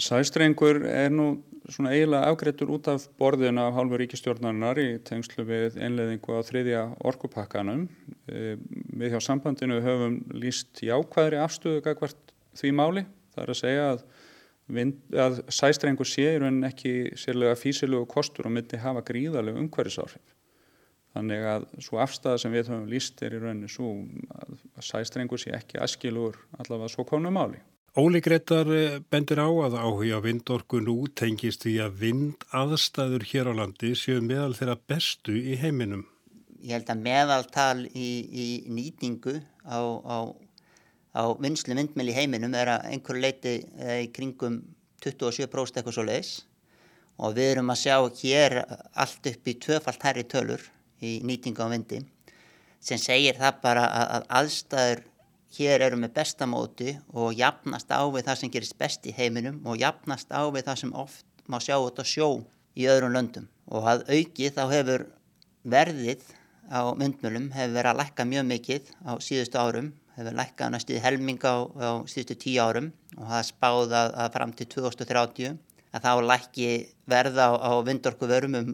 Sæstrengur 0.00 0.82
er 0.86 1.10
nú 1.12 1.28
svona 1.70 1.92
eiginlega 1.94 2.30
afgreittur 2.30 2.70
út 2.74 2.88
af 2.90 3.04
borðinu 3.20 3.62
af 3.62 3.76
hálfu 3.76 3.98
ríkistjórnarinnar 4.00 4.80
í 4.80 4.88
tengslu 5.06 5.44
við 5.48 5.76
einleðingu 5.78 6.34
á 6.34 6.40
þriðja 6.46 6.82
orkupakkanum. 7.10 7.86
E, 8.30 8.56
við 8.96 9.14
hjá 9.14 9.20
sambandinu 9.28 9.80
höfum 9.84 10.18
líst 10.34 10.82
jákvæðri 10.84 11.40
afstöðu 11.42 11.84
gagvart 11.84 12.34
því 12.58 12.74
máli. 12.80 13.06
Það 13.34 13.44
er 13.44 13.54
að 13.54 13.60
segja 13.60 13.86
að, 13.92 14.04
vind, 14.80 14.98
að 15.26 15.40
sæstrengur 15.60 16.08
séur 16.08 16.48
en 16.48 16.62
ekki 16.66 16.94
sérlega 17.20 17.58
físilegu 17.60 18.08
kostur 18.10 18.50
og 18.50 18.56
myndi 18.56 18.80
hafa 18.80 19.04
gríðarlegu 19.06 19.62
umhverfisáhrif. 19.66 20.36
Þannig 21.10 21.46
að 21.50 21.66
svo 21.82 21.98
afstæða 22.02 22.38
sem 22.38 22.52
við 22.54 22.70
höfum 22.70 22.90
líst 22.90 23.22
er 23.26 23.34
í 23.34 23.40
rauninu 23.42 23.70
svo 23.70 23.96
að 24.38 24.86
sæstrengur 24.86 25.42
sé 25.42 25.50
ekki 25.56 25.80
askilur 25.82 26.38
allavega 26.58 26.90
svo 26.92 27.06
konum 27.06 27.34
máli. 27.34 27.58
Óli 27.98 28.20
Gretar 28.22 28.68
eh, 28.70 29.00
bendir 29.10 29.40
á 29.42 29.50
að 29.50 29.74
áhuga 29.74 30.20
vindorku 30.22 30.78
nú 30.78 31.08
tengist 31.18 31.64
því 31.64 31.72
að 31.82 31.96
vind 31.98 32.44
aðstæður 32.54 33.24
hér 33.26 33.50
á 33.50 33.52
landi 33.58 33.90
séu 33.98 34.20
meðal 34.22 34.54
þeirra 34.54 34.76
bestu 34.86 35.34
í 35.34 35.56
heiminum. 35.58 36.04
Ég 36.62 36.76
held 36.76 36.92
að 36.94 37.02
meðaltal 37.02 37.80
í, 37.90 38.10
í 38.30 38.46
nýtingu 38.70 39.34
á, 39.66 39.82
á, 40.06 40.18
á 41.18 41.22
vinslu 41.42 41.74
vindmjöl 41.74 42.12
í 42.12 42.14
heiminum 42.14 42.54
er 42.54 42.76
að 42.76 42.86
einhver 42.92 43.18
leiti 43.26 43.56
í 43.58 44.06
kringum 44.14 44.62
27% 45.02 45.82
eitthvað 45.82 45.98
svo 45.98 46.06
leiðis 46.06 46.32
og 47.18 47.34
við 47.34 47.56
erum 47.56 47.74
að 47.74 47.82
sjá 47.82 47.96
hér 48.22 48.60
allt 48.94 49.30
upp 49.34 49.50
í 49.50 49.58
tvöfalt 49.66 50.06
herri 50.06 50.28
tölur 50.30 50.62
í 51.02 51.18
nýtingu 51.26 51.66
á 51.66 51.72
vindi 51.74 52.04
sem 52.78 53.02
segir 53.02 53.34
það 53.40 53.62
bara 53.66 53.90
að 53.90 54.30
aðstæður 54.38 55.08
hér 55.56 55.84
eru 55.86 55.98
með 56.00 56.14
bestamóti 56.18 56.94
og 57.12 57.34
jafnast 57.38 57.90
á 57.90 58.02
við 58.06 58.26
það 58.28 58.40
sem 58.40 58.52
gerist 58.54 58.76
best 58.78 59.06
í 59.06 59.14
heiminum 59.16 59.60
og 59.66 59.80
jafnast 59.80 60.30
á 60.30 60.42
við 60.52 60.68
það 60.68 60.82
sem 60.82 60.92
oft 60.94 61.26
má 61.50 61.58
sjá 61.62 61.76
á 61.78 62.02
sjó 62.06 62.28
í 62.78 62.86
öðrum 62.86 63.16
löndum. 63.16 63.48
Og 63.70 63.88
að 63.90 64.04
auki 64.10 64.50
þá 64.54 64.62
hefur 64.70 65.06
verðið 65.62 66.22
á 66.70 66.80
myndmjölum 66.94 67.50
hefur 67.54 67.74
verið 67.74 67.90
að 67.90 68.00
lækka 68.02 68.28
mjög 68.30 68.46
mikið 68.52 68.92
á 69.02 69.12
síðustu 69.18 69.58
árum 69.58 69.90
hefur 70.16 70.38
lækkað 70.38 70.72
næstuði 70.74 71.02
helminga 71.02 71.50
á, 71.50 71.58
á 71.66 71.90
síðustu 72.06 72.38
tíu 72.38 72.62
árum 72.62 72.92
og 73.16 73.26
það 73.26 73.50
spáða 73.50 74.04
að, 74.14 74.30
fram 74.36 74.54
til 74.54 74.68
2030 74.76 75.58
að 75.90 76.06
þá 76.06 76.12
lækki 76.30 76.70
verða 77.10 77.50
á, 77.50 77.52
á 77.58 77.70
vindorku 77.82 78.30
vörum 78.30 78.58
um 78.60 78.72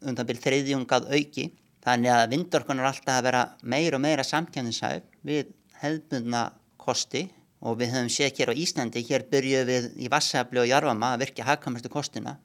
um 0.00 0.16
það 0.16 0.30
byrð 0.30 0.44
þriðjungað 0.46 1.08
auki. 1.14 1.46
Þannig 1.80 2.12
að 2.12 2.26
vindorkun 2.34 2.82
er 2.82 2.90
alltaf 2.90 3.16
að 3.16 3.26
vera 3.30 3.42
meira 3.62 3.96
og 3.96 4.04
meira 4.04 4.24
samkjæmningshæf 4.26 5.06
við 5.26 5.52
hefðbundna 5.80 6.44
kosti 6.80 7.26
og 7.60 7.76
við 7.80 7.92
höfum 7.94 8.12
séð 8.12 8.38
hér 8.40 8.52
á 8.52 8.60
Íslandi, 8.62 9.02
hér 9.04 9.26
byrjuðum 9.30 9.68
við 9.68 9.88
í 10.00 10.08
Vassafli 10.12 10.62
og 10.62 10.68
Jarvama 10.68 11.14
að 11.14 11.26
virkja 11.26 11.48
hagkamastu 11.48 11.92
kostina 11.92 12.38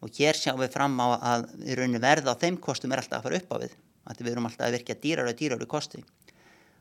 og 0.00 0.12
hér 0.16 0.36
sjáum 0.36 0.60
við 0.60 0.74
fram 0.74 0.96
á 1.00 1.08
að 1.16 1.46
við 1.60 1.78
rauninu 1.80 2.00
verða 2.02 2.34
á 2.36 2.40
þeim 2.40 2.58
kostum 2.60 2.92
er 2.92 3.02
alltaf 3.02 3.20
að 3.20 3.26
fara 3.28 3.40
upp 3.40 3.52
á 3.52 3.56
við 3.64 3.76
að 4.10 4.22
við 4.24 4.32
erum 4.32 4.48
alltaf 4.48 4.66
að 4.66 4.76
virkja 4.76 5.00
dýrar 5.02 5.30
og 5.30 5.38
dýrar 5.38 5.64
í 5.64 5.68
kosti 5.70 6.02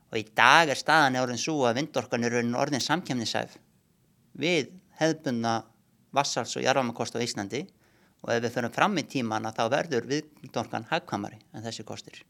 og 0.09 0.17
í 0.17 0.25
dag 0.35 0.71
er 0.71 0.79
staðan 0.79 1.19
orðin 1.21 1.41
svo 1.41 1.57
að 1.67 1.81
vindorkan 1.81 2.27
er 2.27 2.37
orðin 2.39 2.83
samkjöfnisæf 2.83 3.57
við 4.39 4.71
hefðbunna 4.99 5.59
vassals 6.15 6.55
og 6.57 6.65
jarðvarmakost 6.65 7.15
á 7.15 7.23
Íslandi 7.23 7.65
og 8.23 8.33
ef 8.33 8.43
við 8.43 8.55
förum 8.55 8.75
fram 8.75 8.97
í 8.99 9.05
tímana 9.07 9.53
þá 9.55 9.63
verður 9.75 10.09
vindorkan 10.09 10.87
hagkvamari 10.89 11.39
en 11.53 11.63
þessi 11.63 11.85
kostir. 11.87 12.23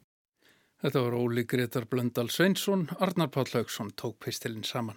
Þetta 0.80 1.02
var 1.04 1.16
Óli 1.20 1.44
Gretar 1.44 1.90
Blöndal 1.92 2.30
Sveinsson, 2.32 2.86
Arnar 3.04 3.28
Páll 3.28 3.52
Haugsson 3.52 3.92
tók 4.00 4.20
pistilinn 4.24 4.64
saman. 4.64 4.96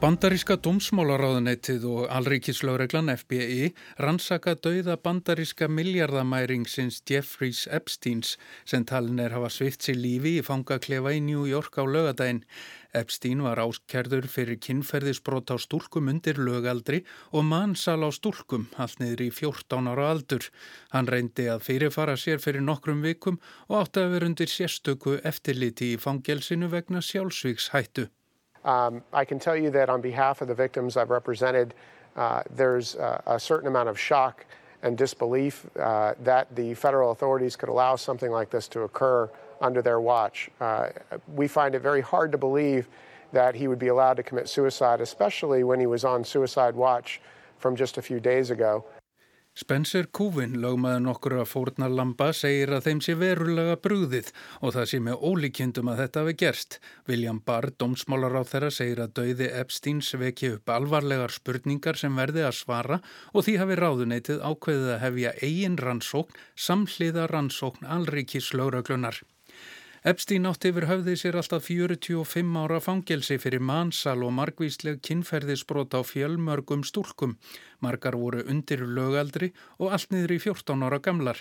Bandaríska 0.00 0.54
dómsmálaráðuneytið 0.64 1.82
og 1.84 2.06
Alríkislaureglan 2.16 3.10
FBI 3.12 3.66
rannsaka 4.00 4.54
dauða 4.56 4.94
bandaríska 4.96 5.66
miljardamæringsins 5.68 7.02
Jeffreys 7.04 7.66
Epsteins 7.68 8.30
sem 8.64 8.86
talin 8.88 9.20
er 9.20 9.34
hafa 9.36 9.50
svift 9.52 9.84
sér 9.84 9.98
lífi 10.00 10.38
í 10.38 10.44
fangaklefa 10.46 11.12
í 11.12 11.18
New 11.26 11.42
York 11.44 11.76
á 11.76 11.84
lögadaginn. 11.84 12.40
Epstein 12.96 13.42
var 13.44 13.60
áskerður 13.60 14.24
fyrir 14.32 14.56
kinnferðisbrot 14.64 15.52
á 15.52 15.60
stúlkum 15.60 16.08
undir 16.08 16.40
lögaldri 16.40 17.02
og 17.36 17.44
mannsal 17.50 18.00
á 18.00 18.08
stúlkum 18.08 18.70
allt 18.80 19.02
niður 19.04 19.26
í 19.26 19.28
14 19.36 19.90
ára 19.92 20.06
aldur. 20.14 20.46
Hann 20.96 21.10
reyndi 21.12 21.50
að 21.52 21.66
fyrirfara 21.66 22.14
sér 22.16 22.40
fyrir 22.40 22.64
nokkrum 22.64 23.04
vikum 23.04 23.36
og 23.68 23.82
átti 23.82 24.00
að 24.00 24.16
vera 24.16 24.32
undir 24.32 24.48
sérstöku 24.48 25.18
eftirliti 25.20 25.92
í 25.92 26.00
fangelsinu 26.00 26.72
vegna 26.72 27.04
sjálfsvíkshættu. 27.04 28.08
Um, 28.64 29.02
I 29.12 29.24
can 29.24 29.38
tell 29.38 29.56
you 29.56 29.70
that 29.70 29.88
on 29.88 30.00
behalf 30.00 30.42
of 30.42 30.48
the 30.48 30.54
victims 30.54 30.96
I've 30.96 31.10
represented, 31.10 31.74
uh, 32.16 32.42
there's 32.54 32.96
uh, 32.96 33.20
a 33.26 33.40
certain 33.40 33.68
amount 33.68 33.88
of 33.88 33.98
shock 33.98 34.44
and 34.82 34.96
disbelief 34.96 35.66
uh, 35.78 36.14
that 36.22 36.54
the 36.56 36.74
federal 36.74 37.10
authorities 37.10 37.56
could 37.56 37.68
allow 37.68 37.96
something 37.96 38.30
like 38.30 38.50
this 38.50 38.68
to 38.68 38.82
occur 38.82 39.30
under 39.60 39.82
their 39.82 40.00
watch. 40.00 40.50
Uh, 40.60 40.88
we 41.34 41.46
find 41.46 41.74
it 41.74 41.80
very 41.80 42.00
hard 42.00 42.32
to 42.32 42.38
believe 42.38 42.88
that 43.32 43.54
he 43.54 43.68
would 43.68 43.78
be 43.78 43.88
allowed 43.88 44.14
to 44.14 44.22
commit 44.22 44.48
suicide, 44.48 45.00
especially 45.00 45.64
when 45.64 45.78
he 45.78 45.86
was 45.86 46.04
on 46.04 46.24
suicide 46.24 46.74
watch 46.74 47.20
from 47.58 47.76
just 47.76 47.98
a 47.98 48.02
few 48.02 48.20
days 48.20 48.50
ago. 48.50 48.84
Spencer 49.58 50.06
Kúvin, 50.14 50.52
lögmaður 50.62 51.00
nokkur 51.02 51.34
að 51.40 51.48
fórna 51.50 51.88
lamba, 51.90 52.28
segir 52.36 52.70
að 52.70 52.84
þeim 52.86 53.00
sé 53.02 53.14
verulega 53.18 53.74
brúðið 53.82 54.28
og 54.60 54.76
það 54.76 54.86
sé 54.92 55.00
með 55.02 55.24
ólíkjendum 55.26 55.90
að 55.90 56.02
þetta 56.04 56.22
hafi 56.22 56.34
gerst. 56.42 56.78
William 57.10 57.40
Barr, 57.42 57.72
domsmálar 57.82 58.38
á 58.38 58.42
þeirra, 58.46 58.70
segir 58.70 59.02
að 59.02 59.16
dauði 59.18 59.50
Epsteins 59.62 60.12
veki 60.22 60.52
upp 60.54 60.70
alvarlegar 60.70 61.34
spurningar 61.34 61.98
sem 61.98 62.14
verði 62.22 62.46
að 62.46 62.56
svara 62.60 63.00
og 63.34 63.44
því 63.48 63.56
hafi 63.64 63.80
ráðuneytið 63.82 64.46
ákveðið 64.46 64.94
að 64.94 65.04
hefja 65.08 65.34
eigin 65.42 65.80
rannsókn, 65.82 66.40
samhliða 66.54 67.26
rannsókn 67.34 67.90
alrikis 67.98 68.54
lögraglunar. 68.54 69.18
Epstein 70.00 70.48
átti 70.48 70.70
yfir 70.70 70.86
höfðið 70.88 71.16
sér 71.20 71.36
alltaf 71.36 71.66
45 71.66 72.54
ára 72.56 72.78
fangelsi 72.80 73.36
fyrir 73.36 73.60
mannsal 73.60 74.22
og 74.24 74.30
margvísleg 74.32 75.02
kinnferðisbrot 75.04 75.92
á 75.92 76.00
fjölmörgum 76.00 76.86
stúlkum. 76.88 77.34
Margar 77.80 78.16
voru 78.20 78.42
undir 78.46 78.82
lögaldri 78.84 79.50
og 79.78 79.94
allt 79.96 80.12
niður 80.12 80.34
í 80.36 80.38
14 80.44 80.84
ára 80.86 80.98
gamlar. 81.02 81.40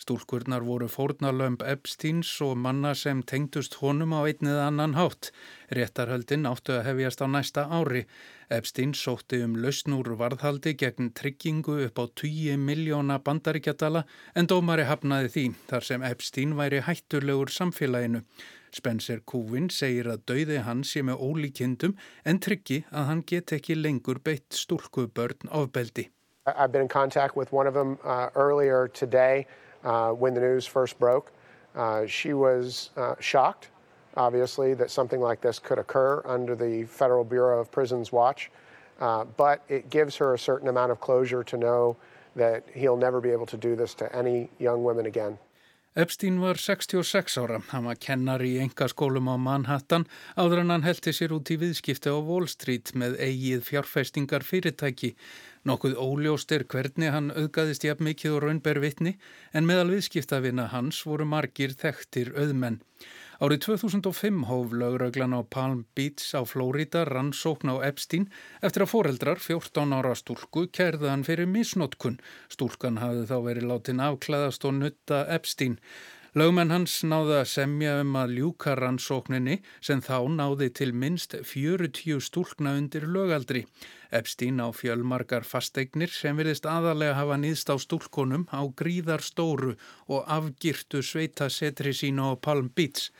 Stúlkurnar 0.00 0.64
voru 0.66 0.88
fórnalömb 0.88 1.64
Epsteins 1.66 2.30
og 2.46 2.56
manna 2.56 2.94
sem 2.94 3.22
tengdust 3.22 3.78
honum 3.82 4.14
á 4.16 4.20
einnið 4.24 4.60
annan 4.66 4.94
hátt. 4.98 5.32
Réttarhöldin 5.74 6.48
áttu 6.50 6.76
að 6.76 6.86
hefjast 6.90 7.24
á 7.24 7.26
næsta 7.30 7.66
ári. 7.70 8.06
Epstein 8.50 8.94
sótti 8.98 9.42
um 9.46 9.58
lausnúr 9.62 10.16
varðhaldi 10.18 10.76
gegn 10.78 11.12
tryggingu 11.14 11.76
upp 11.86 12.00
á 12.02 12.04
10 12.22 12.56
miljóna 12.58 13.20
bandaríkjadala 13.22 14.06
en 14.34 14.50
dómari 14.50 14.88
hafnaði 14.88 15.34
því 15.34 15.44
þar 15.70 15.86
sem 15.90 16.08
Epstein 16.08 16.56
væri 16.58 16.82
hættulegur 16.86 17.52
samfélaginu. 17.54 18.24
Spencer 18.76 19.20
Kúvin 19.20 19.70
segir 19.70 20.10
að 20.12 20.24
dauði 20.30 20.60
hans 20.66 20.92
sé 20.94 21.02
með 21.02 21.22
ólíkindum 21.24 21.96
en 22.24 22.38
tryggi 22.38 22.84
að 22.90 23.10
hann 23.10 23.24
get 23.26 23.52
ekki 23.56 23.76
lengur 23.78 24.22
beitt 24.22 24.54
stúlku 24.54 25.08
börn 25.08 25.50
ofbeldi. 25.50 26.08
I've 26.46 26.72
been 26.72 26.82
in 26.82 26.88
contact 26.88 27.36
with 27.36 27.52
one 27.52 27.66
of 27.66 27.74
them 27.74 27.98
uh, 28.04 28.30
earlier 28.34 28.88
today 28.88 29.46
uh, 29.84 30.10
when 30.10 30.34
the 30.34 30.40
news 30.40 30.66
first 30.66 30.98
broke. 30.98 31.32
Uh, 31.76 32.06
she 32.06 32.32
was 32.34 32.90
uh, 32.96 33.14
shocked 33.20 33.70
obviously, 34.16 34.74
that 34.74 34.90
something 34.90 35.20
like 35.20 35.40
this 35.40 35.58
could 35.58 35.78
occur 35.78 36.22
under 36.24 36.54
the 36.54 36.84
Federal 36.84 37.24
Bureau 37.24 37.60
of 37.60 37.70
Prisons 37.70 38.12
watch. 38.12 38.50
Uh, 39.00 39.24
but 39.36 39.64
it 39.68 39.88
gives 39.88 40.16
her 40.16 40.34
a 40.34 40.38
certain 40.38 40.68
amount 40.68 40.92
of 40.92 41.00
closure 41.00 41.42
to 41.42 41.56
know 41.56 41.96
that 42.36 42.64
he'll 42.74 42.96
never 42.96 43.20
be 43.20 43.30
able 43.30 43.46
to 43.46 43.56
do 43.56 43.74
this 43.74 43.94
to 43.94 44.14
any 44.14 44.50
young 44.58 44.84
women 44.84 45.06
again. 45.06 45.38
Epstein 45.98 46.36
var 46.38 46.54
66 46.54 47.34
ára, 47.42 47.56
hann 47.72 47.88
var 47.88 47.96
kennar 47.98 48.44
í 48.46 48.52
engaskólum 48.62 49.26
á 49.26 49.34
Manhattan 49.34 50.04
áður 50.38 50.60
en 50.62 50.70
hann 50.70 50.84
heldi 50.86 51.10
sér 51.10 51.32
út 51.34 51.50
í 51.50 51.56
viðskipti 51.58 52.12
á 52.14 52.14
Wall 52.14 52.46
Street 52.46 52.92
með 52.94 53.16
eigið 53.18 53.64
fjárfæstingar 53.66 54.46
fyrirtæki. 54.46 55.16
Nokkuð 55.66 55.98
óljóst 55.98 56.54
er 56.54 56.62
hvernig 56.70 57.10
hann 57.10 57.32
auðgaðist 57.34 57.88
jafn 57.88 58.06
mikið 58.06 58.36
og 58.36 58.44
raunber 58.44 58.78
vitni 58.78 59.16
en 59.50 59.66
meðal 59.66 59.90
viðskiptavina 59.96 60.68
hans 60.70 61.02
voru 61.02 61.26
margir 61.26 61.74
þekktir 61.74 62.36
auðmenn. 62.38 62.78
Árið 63.40 63.62
2005 63.64 64.42
hóf 64.50 64.72
lögreglan 64.76 65.32
á 65.32 65.40
Palm 65.48 65.86
Beach 65.96 66.36
á 66.36 66.44
Flórida 66.44 67.06
rannsókn 67.08 67.72
á 67.72 67.80
Epstein 67.88 68.26
eftir 68.60 68.84
að 68.84 68.90
foreldrar 68.92 69.40
14 69.40 69.94
ára 69.96 70.12
stúlku 70.12 70.66
kærðan 70.68 71.24
fyrir 71.24 71.48
misnótkun. 71.48 72.18
Stúlkan 72.52 73.00
hafði 73.00 73.24
þá 73.30 73.36
verið 73.46 73.68
látin 73.70 74.04
afklæðast 74.04 74.66
og 74.68 74.76
nutta 74.82 75.22
Epstein. 75.32 75.78
Lögmenn 76.38 76.70
hans 76.70 76.92
náði 77.02 77.40
að 77.40 77.48
semja 77.50 77.96
um 78.04 78.12
að 78.14 78.36
ljúka 78.36 78.76
rannsókninni 78.78 79.56
sem 79.82 79.98
þá 79.98 80.28
náði 80.30 80.68
til 80.78 80.92
minst 80.94 81.34
40 81.34 82.22
stúlkna 82.22 82.76
undir 82.78 83.08
lögaldri. 83.10 83.64
Epstein 84.14 84.62
á 84.62 84.70
fjölmarkar 84.70 85.42
fasteignir 85.42 86.14
sem 86.14 86.38
virðist 86.38 86.70
aðalega 86.70 87.18
hafa 87.18 87.40
nýðst 87.42 87.74
á 87.74 87.76
stúlkonum 87.82 88.46
á 88.54 88.62
gríðar 88.78 89.26
stóru 89.26 89.74
og 90.06 90.22
afgirtu 90.30 91.02
sveita 91.02 91.50
setri 91.50 91.90
sína 91.90 92.30
á 92.30 92.38
Palm 92.38 92.70
Beach. 92.70 93.10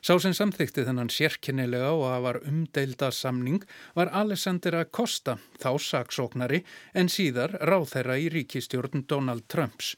Sá 0.00 0.14
sem 0.22 0.32
samþykti 0.32 0.86
þennan 0.86 1.10
sérkennilega 1.10 1.90
og 1.90 2.06
að 2.08 2.22
var 2.28 2.42
umdeilda 2.46 3.10
samning 3.10 3.66
var 3.98 4.14
Alexander 4.14 4.78
Acosta, 4.78 5.40
þá 5.58 5.74
saksóknari, 5.74 6.62
en 6.94 7.10
síðar 7.10 7.58
ráð 7.66 7.90
þeirra 7.96 8.22
í 8.22 8.30
ríkistjórn 8.32 9.08
Donald 9.10 9.50
Trumps. 9.50 9.96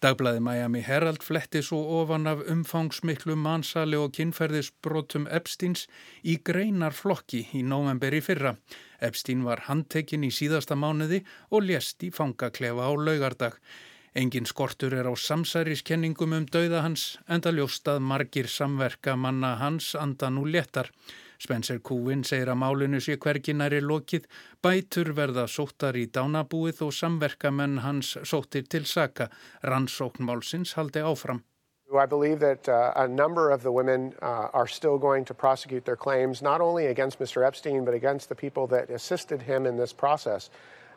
Dagblæði 0.00 0.40
Miami 0.40 0.80
Herald 0.80 1.20
fletti 1.20 1.60
svo 1.60 1.78
ofan 1.98 2.24
af 2.30 2.38
umfangsmiklu 2.48 3.34
mannsali 3.36 3.98
og 4.00 4.14
kynferðisbrotum 4.16 5.26
Epsteins 5.28 5.82
í 6.24 6.38
greinar 6.50 6.96
flokki 6.96 7.42
í 7.58 7.60
november 7.60 8.16
í 8.16 8.22
fyrra. 8.24 8.54
Epstein 9.04 9.44
var 9.44 9.66
handtekinn 9.66 10.24
í 10.24 10.32
síðasta 10.32 10.72
mánuði 10.72 11.20
og 11.50 11.68
lést 11.68 12.00
í 12.08 12.08
fangaklefa 12.16 12.88
á 12.88 12.92
laugardag. 12.96 13.60
Engin 14.16 14.48
skortur 14.48 14.96
er 14.96 15.04
á 15.04 15.12
samsæriskenningum 15.12 16.32
um 16.32 16.48
dauða 16.48 16.80
hans, 16.86 17.18
enda 17.28 17.52
ljóstað 17.52 18.00
margir 18.00 18.48
samverka 18.48 19.18
manna 19.20 19.58
hans 19.60 19.92
andan 20.00 20.40
úr 20.40 20.48
léttar. 20.56 20.88
Spencer 21.40 21.78
Kúvin 21.80 22.20
segir 22.26 22.50
að 22.52 22.60
málinu 22.60 23.00
sé 23.00 23.16
hverginari 23.16 23.80
lokið, 23.80 24.26
bætur 24.60 25.14
verða 25.16 25.46
sóttar 25.48 25.96
í 25.96 26.04
dánabúið 26.12 26.82
og 26.84 26.92
samverkamenn 26.92 27.80
hans 27.80 28.16
sóttir 28.28 28.68
til 28.68 28.84
saka. 28.84 29.30
Rannsóknmálsins 29.64 30.76
haldi 30.76 31.00
áfram. 31.00 31.40
I 31.98 32.06
believe 32.06 32.38
that 32.38 32.68
uh, 32.68 32.92
a 32.94 33.08
number 33.08 33.50
of 33.50 33.62
the 33.62 33.72
women 33.72 34.14
uh, 34.22 34.48
are 34.52 34.68
still 34.68 34.96
going 34.96 35.24
to 35.24 35.34
prosecute 35.34 35.84
their 35.84 35.96
claims, 35.96 36.40
not 36.40 36.60
only 36.60 36.86
against 36.86 37.18
Mr. 37.18 37.44
Epstein, 37.44 37.84
but 37.84 37.94
against 37.94 38.28
the 38.28 38.34
people 38.34 38.68
that 38.68 38.90
assisted 38.90 39.42
him 39.42 39.66
in 39.66 39.76
this 39.76 39.92
process. 39.92 40.50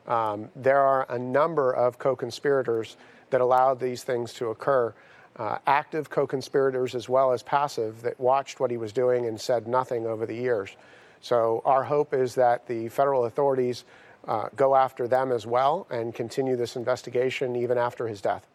Um, 0.08 0.50
there 0.56 0.82
are 0.82 1.08
a 1.10 1.18
number 1.18 1.74
of 1.74 1.98
co 1.98 2.16
conspirators 2.16 2.98
that 3.32 3.42
allowed 3.42 3.80
these 3.80 4.04
things 4.04 4.34
to 4.34 4.50
occur. 4.50 4.94
Uh, 5.38 5.58
active 5.68 6.10
co 6.10 6.28
conspirators 6.28 6.96
as 6.96 7.10
well 7.10 7.32
as 7.32 7.44
passive 7.44 8.02
that 8.02 8.20
watched 8.20 8.60
what 8.60 8.72
he 8.72 8.78
was 8.78 8.94
doing 8.94 9.26
and 9.26 9.40
said 9.40 9.68
nothing 9.68 10.06
over 10.06 10.26
the 10.26 10.36
years. 10.36 10.76
So, 11.22 11.62
our 11.66 11.84
hope 11.84 12.14
is 12.14 12.36
that 12.36 12.68
the 12.68 12.90
federal 12.90 13.26
authorities 13.26 13.86
uh, 14.28 14.50
go 14.56 14.76
after 14.76 15.08
them 15.08 15.32
as 15.32 15.46
well 15.46 15.88
and 15.90 16.14
continue 16.14 16.56
this 16.56 16.76
investigation 16.76 17.56
even 17.56 17.78
after 17.78 18.08
his 18.08 18.22
death. 18.22 18.48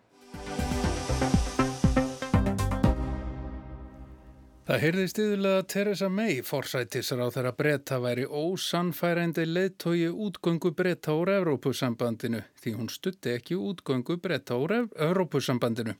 Það 4.68 4.82
heyrðist 4.82 5.18
yfirlega 5.22 5.58
að 5.62 5.68
Theresa 5.72 6.08
May 6.12 6.40
forsættisar 6.44 7.22
á 7.24 7.32
þeirra 7.32 7.52
breyta 7.56 7.96
væri 8.04 8.26
ósannfærandi 8.28 9.46
leittói 9.48 10.10
útgöngu 10.12 10.74
breyta 10.76 11.14
úr 11.16 11.30
Evrópusambandinu 11.38 12.42
því 12.60 12.72
hún 12.76 12.90
stutti 12.92 13.32
ekki 13.32 13.56
útgöngu 13.56 14.18
breyta 14.20 14.58
úr 14.60 14.74
Evrópusambandinu. 15.06 15.94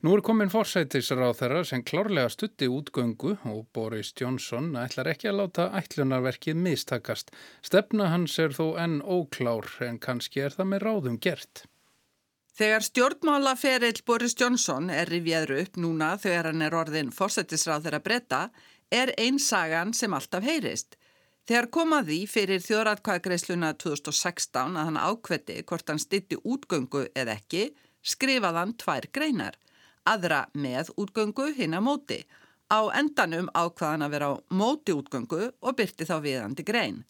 Nú 0.00 0.14
er 0.16 0.24
komin 0.24 0.54
forsættisar 0.54 1.20
á 1.20 1.36
þeirra 1.36 1.66
sem 1.68 1.84
klárlega 1.84 2.32
stutti 2.32 2.70
útgöngu 2.72 3.34
og 3.52 3.68
Boris 3.76 4.14
Johnson 4.16 4.72
ætlar 4.86 5.12
ekki 5.12 5.28
að 5.28 5.42
láta 5.42 5.68
ætlunarverkið 5.82 6.64
mistakast. 6.64 7.28
Stefna 7.60 8.08
hans 8.14 8.40
er 8.40 8.56
þó 8.56 8.70
enn 8.80 9.02
óklár 9.04 9.68
en 9.84 10.00
kannski 10.00 10.48
er 10.48 10.56
það 10.56 10.72
með 10.72 10.86
ráðum 10.88 11.20
gert. 11.20 11.66
Þegar 12.54 12.84
stjórnmálaferill 12.86 14.04
Boris 14.06 14.36
Johnson 14.38 14.86
er 14.94 15.08
rifjaður 15.10 15.56
upp 15.64 15.78
núna 15.82 16.12
þegar 16.22 16.52
hann 16.52 16.62
er 16.62 16.76
orðin 16.78 17.08
fórsetisráð 17.10 17.88
þeirra 17.88 17.98
breyta 18.04 18.42
er 18.94 19.10
einn 19.18 19.40
sagan 19.42 19.90
sem 19.90 20.14
alltaf 20.14 20.44
heyrist. 20.46 20.94
Þegar 21.50 21.66
komaði 21.74 22.20
fyrir 22.30 22.62
þjóðratkvæðagreisluna 22.62 23.72
2016 23.82 24.78
að 24.78 24.86
hann 24.86 25.00
ákvetti 25.02 25.56
hvort 25.66 25.90
hann 25.90 25.98
stitti 25.98 26.38
útgöngu 26.38 27.02
eða 27.10 27.34
ekki, 27.40 27.64
skrifaði 28.06 28.62
hann 28.62 28.76
tvær 28.84 29.08
greinar. 29.18 29.58
Aðra 30.06 30.44
með 30.54 30.92
útgöngu 30.94 31.48
hinn 31.58 31.74
að 31.74 31.86
móti. 31.88 32.20
Á 32.70 32.86
endanum 32.94 33.50
ákvaðan 33.50 34.06
að 34.06 34.14
vera 34.14 34.30
á 34.30 34.34
móti 34.54 34.94
útgöngu 34.94 35.42
og 35.58 35.74
byrti 35.74 36.06
þá 36.06 36.16
viðandi 36.22 36.70
grein. 36.70 37.02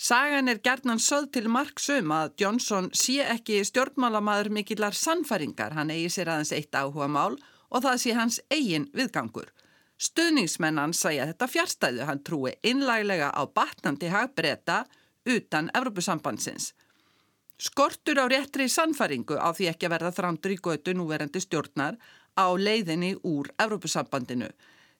Sagan 0.00 0.48
er 0.48 0.62
gerðnan 0.64 1.00
söð 1.04 1.26
til 1.34 1.48
marksum 1.52 2.08
að 2.16 2.30
Johnson 2.40 2.86
sé 2.96 3.18
ekki 3.20 3.58
stjórnmálamaður 3.68 4.48
mikillar 4.56 4.96
sannfæringar, 4.96 5.74
hann 5.76 5.92
eigi 5.92 6.08
sér 6.14 6.30
aðeins 6.32 6.54
eitt 6.56 6.72
áhuga 6.72 7.04
mál 7.04 7.36
og 7.68 7.82
það 7.84 7.98
sé 8.00 8.14
hans 8.16 8.38
eigin 8.48 8.86
viðgangur. 8.96 9.50
Stöðningsmennan 10.00 10.96
sæja 10.96 11.26
þetta 11.28 11.50
fjárstæðu, 11.52 12.06
hann 12.08 12.24
trúi 12.24 12.54
innlæglega 12.64 13.28
á 13.28 13.44
batnandi 13.44 14.08
hagbreyta 14.08 14.86
utan 15.28 15.68
Evrópusambandsins. 15.76 16.72
Skortur 17.60 18.24
á 18.24 18.26
réttri 18.32 18.70
sannfæringu 18.72 19.36
á 19.36 19.52
því 19.52 19.68
ekki 19.74 19.90
að 19.90 19.98
verða 19.98 20.16
þrándur 20.16 20.56
í 20.56 20.60
götu 20.64 20.96
núverandi 20.96 21.44
stjórnar 21.44 22.00
á 22.40 22.48
leiðinni 22.56 23.18
úr 23.20 23.52
Evrópusambandinu. 23.60 24.48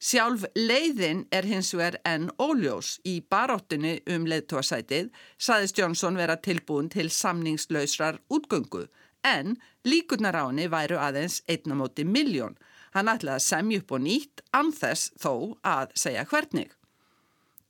Sjálf 0.01 0.47
leiðin 0.57 1.27
er 1.29 1.45
hins 1.45 1.75
vegar 1.77 1.99
enn 2.09 2.31
óljós 2.41 2.95
í 3.05 3.19
baróttunni 3.21 3.99
um 4.09 4.25
leiðtóasætið 4.33 5.11
saðist 5.37 5.77
Jónsson 5.77 6.17
vera 6.17 6.39
tilbúin 6.41 6.89
til 6.89 7.11
samningslausrar 7.13 8.17
útgöngu 8.33 8.87
en 9.29 9.59
líkunar 9.85 10.39
á 10.41 10.49
henni 10.49 10.71
væru 10.73 10.97
aðeins 10.97 11.43
einnamóti 11.53 12.07
miljón. 12.09 12.57
Hann 12.97 13.13
ætlaði 13.13 13.37
að 13.37 13.47
semja 13.51 13.83
upp 13.83 13.93
og 13.93 14.03
nýtt 14.07 14.43
anþess 14.57 15.13
þó 15.21 15.35
að 15.61 15.93
segja 15.95 16.25
hvernig. 16.33 16.73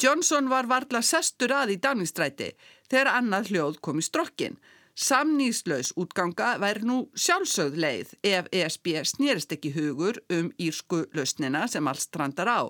Jónsson 0.00 0.46
var 0.48 0.70
varðla 0.70 1.02
sestur 1.02 1.50
að 1.52 1.74
í 1.74 1.80
Dáningstræti 1.82 2.52
þegar 2.86 3.10
annað 3.18 3.50
hljóð 3.50 3.80
kom 3.82 3.98
í 3.98 4.06
strokkin. 4.06 4.54
Samnýslaus 4.94 5.92
útganga 5.96 6.56
væri 6.60 6.84
nú 6.84 6.96
sjálfsögð 7.14 7.76
leið 7.84 8.14
ef 8.26 8.48
ESB 8.52 8.96
snýrist 9.06 9.52
ekki 9.54 9.70
hugur 9.74 10.18
um 10.32 10.50
írsku 10.58 11.04
lausnina 11.14 11.66
sem 11.70 11.86
allt 11.88 12.02
strandar 12.02 12.50
á 12.50 12.60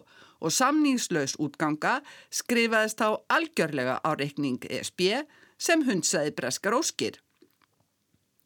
og 0.40 0.52
samnýslaus 0.52 1.36
útganga 1.40 2.00
skrifaðist 2.30 3.00
á 3.00 3.16
algjörlega 3.28 4.00
á 4.04 4.10
reikning 4.14 4.60
ESB 4.68 5.24
sem 5.58 5.84
hundsaði 5.84 6.32
breskar 6.36 6.76
óskir. 6.76 7.18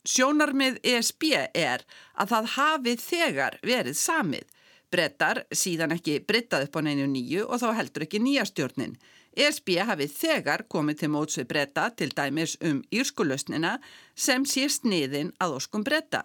Sjónarmið 0.05 0.81
ESB 0.85 1.31
er 1.55 1.85
að 2.15 2.33
það 2.35 2.51
hafi 2.57 2.97
þegar 3.01 3.59
verið 3.65 3.97
samið. 3.97 4.49
Brettar 4.93 5.43
síðan 5.51 5.95
ekki 5.97 6.21
brittað 6.29 6.69
upp 6.69 6.77
á 6.79 6.81
neinu 6.85 7.07
nýju 7.11 7.47
og 7.49 7.63
þá 7.63 7.69
heldur 7.79 8.05
ekki 8.07 8.21
nýja 8.23 8.45
stjórnin. 8.47 8.99
ESB 9.37 9.79
hafi 9.89 10.07
þegar 10.11 10.67
komið 10.71 11.01
til 11.01 11.11
mótsvið 11.15 11.49
breyta 11.51 11.89
til 11.97 12.11
dæmis 12.15 12.57
um 12.63 12.83
írskulösnina 12.95 13.79
sem 14.15 14.47
sé 14.47 14.69
sniðin 14.71 15.35
að 15.43 15.59
oskum 15.59 15.85
breyta. 15.87 16.25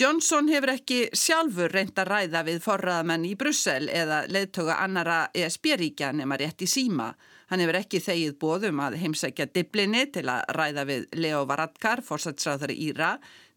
Johnson 0.00 0.46
hefur 0.48 0.70
ekki 0.72 0.98
sjálfur 1.12 1.74
reynd 1.74 1.98
að 2.00 2.08
ræða 2.08 2.40
við 2.46 2.62
forraðamenn 2.64 3.26
í 3.28 3.34
Brussel 3.36 3.90
eða 3.92 4.22
leðtöga 4.32 4.78
annara 4.80 5.18
ESB-ríkja 5.36 6.14
nema 6.16 6.38
rétt 6.40 6.64
í 6.64 6.68
síma. 6.70 7.10
Hann 7.50 7.60
hefur 7.60 7.80
ekki 7.82 8.00
þegið 8.00 8.38
bóðum 8.40 8.80
að 8.80 8.96
heimsækja 9.02 9.50
diblinni 9.52 10.06
til 10.14 10.24
að 10.32 10.54
ræða 10.56 10.86
við 10.88 11.04
Leo 11.20 11.42
Varadkar, 11.50 12.00
fórsætsráðari 12.06 12.78
Íra, 12.86 13.10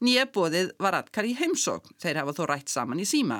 nýja 0.04 0.26
bóðið 0.36 0.74
Varadkar 0.84 1.30
í 1.30 1.36
heimsók. 1.40 1.88
Þeir 2.04 2.24
hafa 2.24 2.36
þó 2.36 2.44
rætt 2.50 2.74
saman 2.76 3.00
í 3.00 3.08
síma. 3.08 3.40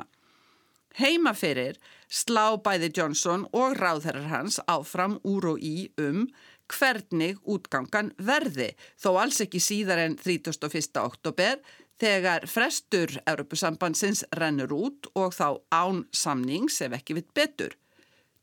Heimaferir 0.96 1.76
slá 2.14 2.54
bæði 2.62 2.92
Johnson 2.94 3.46
og 3.56 3.74
ráðherrar 3.80 4.28
hans 4.30 4.60
áfram 4.70 5.18
úr 5.26 5.54
og 5.54 5.62
í 5.64 5.88
um 6.00 6.28
hvernig 6.70 7.40
útgangan 7.44 8.12
verði 8.22 8.70
þó 9.00 9.16
alls 9.24 9.40
ekki 9.44 9.60
síðar 9.60 10.04
en 10.04 10.14
31. 10.20 11.00
oktober 11.02 11.58
þegar 12.00 12.46
frestur 12.50 13.12
Europasambandsins 13.30 14.24
rennur 14.38 14.72
út 14.74 15.10
og 15.14 15.34
þá 15.34 15.48
án 15.74 16.04
samnings 16.14 16.80
ef 16.82 16.94
ekki 16.96 17.18
vitt 17.18 17.34
betur. 17.36 17.74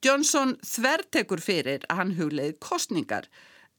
Johnson 0.03 0.55
þvertekur 0.65 1.41
fyrir 1.43 1.85
að 1.87 1.99
hann 2.01 2.13
hugleið 2.17 2.59
kostningar 2.63 3.27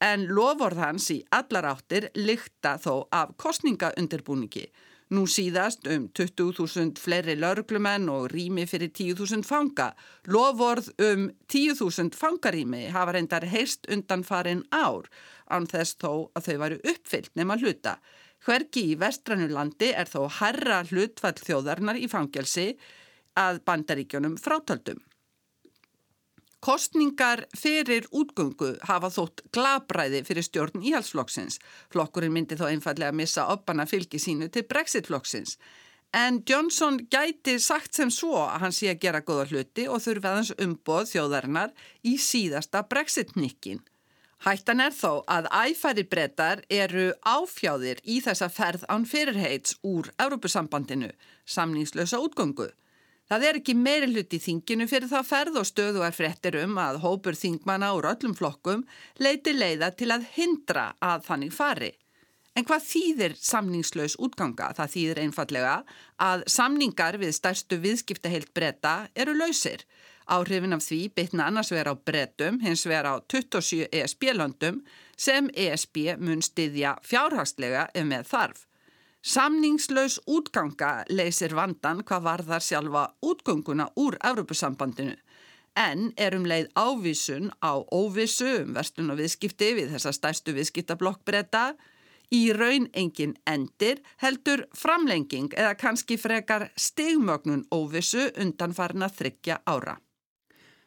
en 0.03 0.27
lofórð 0.31 0.83
hans 0.83 1.09
í 1.15 1.21
allar 1.35 1.69
áttir 1.73 2.09
lykta 2.19 2.77
þó 2.83 3.07
af 3.15 3.37
kostningaundirbúningi 3.43 4.69
Nú 5.12 5.27
síðast 5.29 5.85
um 5.92 6.07
20.000 6.16 6.96
fleiri 6.96 7.35
lauruglumenn 7.37 8.09
og 8.09 8.31
rými 8.33 8.62
fyrir 8.64 8.88
10.000 8.96 9.44
fanga. 9.44 9.90
Lovorð 10.33 10.88
um 11.05 11.27
10.000 11.53 12.16
fangarými 12.16 12.87
hafa 12.94 13.12
reyndar 13.12 13.44
heist 13.53 13.85
undan 13.92 14.25
farin 14.25 14.64
ár 14.72 15.11
án 15.53 15.68
þess 15.68 15.98
þó 16.01 16.12
að 16.33 16.48
þau 16.48 16.57
varu 16.64 16.81
uppfyllt 16.94 17.37
nema 17.37 17.59
hluta. 17.61 17.98
Hvergi 18.46 18.87
í 18.94 18.98
vestranulandi 19.05 19.92
er 19.92 20.09
þó 20.09 20.25
herra 20.40 20.81
hlutfall 20.88 21.37
þjóðarnar 21.44 22.01
í 22.01 22.09
fangelsi 22.09 22.70
að 23.37 23.61
bandaríkjónum 23.68 24.40
frátöldum. 24.40 25.05
Kostningar 26.62 27.40
fyrir 27.59 28.05
útgöngu 28.14 28.77
hafa 28.87 29.09
þótt 29.11 29.40
glabræði 29.51 30.20
fyrir 30.22 30.44
stjórn 30.46 30.85
íhalsflokksins. 30.87 31.57
Flokkurinn 31.90 32.31
myndi 32.37 32.55
þó 32.55 32.68
einfallega 32.68 33.11
missa 33.18 33.48
oppana 33.51 33.87
fylgi 33.90 34.20
sínu 34.22 34.46
til 34.55 34.62
brexitflokksins. 34.70 35.57
En 36.14 36.42
Johnson 36.48 37.01
gæti 37.11 37.57
sagt 37.59 37.96
sem 37.98 38.11
svo 38.14 38.44
að 38.44 38.61
hann 38.62 38.75
sé 38.77 38.92
að 38.92 39.01
gera 39.03 39.22
goða 39.27 39.48
hluti 39.51 39.88
og 39.88 40.05
þurfi 40.05 40.29
aðeins 40.29 40.53
umboð 40.61 41.09
þjóðarinnar 41.11 41.72
í 42.07 42.12
síðasta 42.20 42.85
brexitnikkin. 42.87 43.81
Hættan 44.46 44.85
er 44.85 44.94
þó 44.94 45.22
að 45.31 45.48
æfæri 45.55 46.05
brettar 46.07 46.62
eru 46.70 47.09
áfjáðir 47.27 48.05
í 48.05 48.20
þessa 48.22 48.48
ferð 48.51 48.87
án 48.90 49.09
fyrirheits 49.09 49.81
úr 49.83 50.12
Európusambandinu, 50.22 51.11
samningslösa 51.42 52.22
útgöngu. 52.22 52.70
Það 53.33 53.45
er 53.49 53.57
ekki 53.62 53.73
meiri 53.81 54.09
hlut 54.11 54.35
í 54.37 54.38
þinginu 54.45 54.85
fyrir 54.90 55.09
það 55.09 55.23
ferð 55.25 55.55
og 55.57 55.64
stöðu 55.64 56.03
er 56.05 56.12
fréttir 56.12 56.59
um 56.61 56.75
að 56.77 56.99
hópur 57.01 57.33
þingmana 57.33 57.95
úr 57.97 58.11
öllum 58.11 58.35
flokkum 58.37 58.83
leiti 59.25 59.55
leiða 59.57 59.88
til 59.97 60.11
að 60.12 60.27
hindra 60.35 60.90
að 61.01 61.23
þannig 61.31 61.55
fari. 61.57 61.88
En 62.53 62.66
hvað 62.68 62.83
þýðir 62.90 63.35
samningslaus 63.40 64.18
útganga? 64.21 64.66
Það 64.77 64.92
þýðir 64.95 65.21
einfallega 65.23 65.77
að 66.21 66.45
samningar 66.53 67.16
við 67.23 67.33
stærstu 67.38 67.79
viðskiptaheilt 67.81 68.53
breyta 68.53 68.92
eru 69.16 69.33
lausir. 69.38 69.87
Áhrifin 70.29 70.77
af 70.77 70.85
því 70.85 71.01
bytna 71.16 71.47
annars 71.49 71.73
vera 71.73 71.97
á 71.97 71.97
breytum, 71.97 72.61
hins 72.61 72.85
vera 72.85 73.14
á 73.16 73.25
27 73.33 73.88
ESB-löndum 73.88 74.85
sem 75.16 75.49
ESB 75.57 76.18
mun 76.21 76.45
styðja 76.45 76.99
fjárhagslega 77.01 77.88
ef 77.97 78.07
með 78.12 78.29
þarf. 78.29 78.66
Samningslaus 79.23 80.17
útganga 80.27 81.05
leysir 81.07 81.53
vandan 81.55 82.01
hvað 82.03 82.25
varðar 82.25 82.65
sjálfa 82.67 83.05
útgönguna 83.23 83.87
úr 84.03 84.17
Evropasambandinu 84.19 85.15
en 85.79 86.09
er 86.19 86.35
um 86.35 86.45
leið 86.51 86.73
ávísun 86.75 87.53
á 87.63 87.79
óvissu 87.95 88.49
um 88.65 88.75
verslun 88.75 89.13
og 89.15 89.21
viðskipti 89.23 89.69
við 89.79 89.95
þessa 89.95 90.13
stærstu 90.17 90.57
viðskiptablokkbreyta 90.57 91.63
í 92.35 92.43
raun 92.57 92.89
engin 92.99 93.37
endir 93.47 94.03
heldur 94.25 94.65
framlenging 94.75 95.55
eða 95.55 95.77
kannski 95.79 96.19
frekar 96.19 96.73
stigmögnun 96.75 97.63
óvissu 97.71 98.27
undan 98.43 98.75
farin 98.75 99.07
að 99.07 99.21
þryggja 99.21 99.61
ára. 99.71 100.01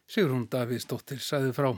Sigrún 0.05 0.49
Davíðsdóttir 0.51 1.23
sæði 1.23 1.55
frá. 1.55 1.71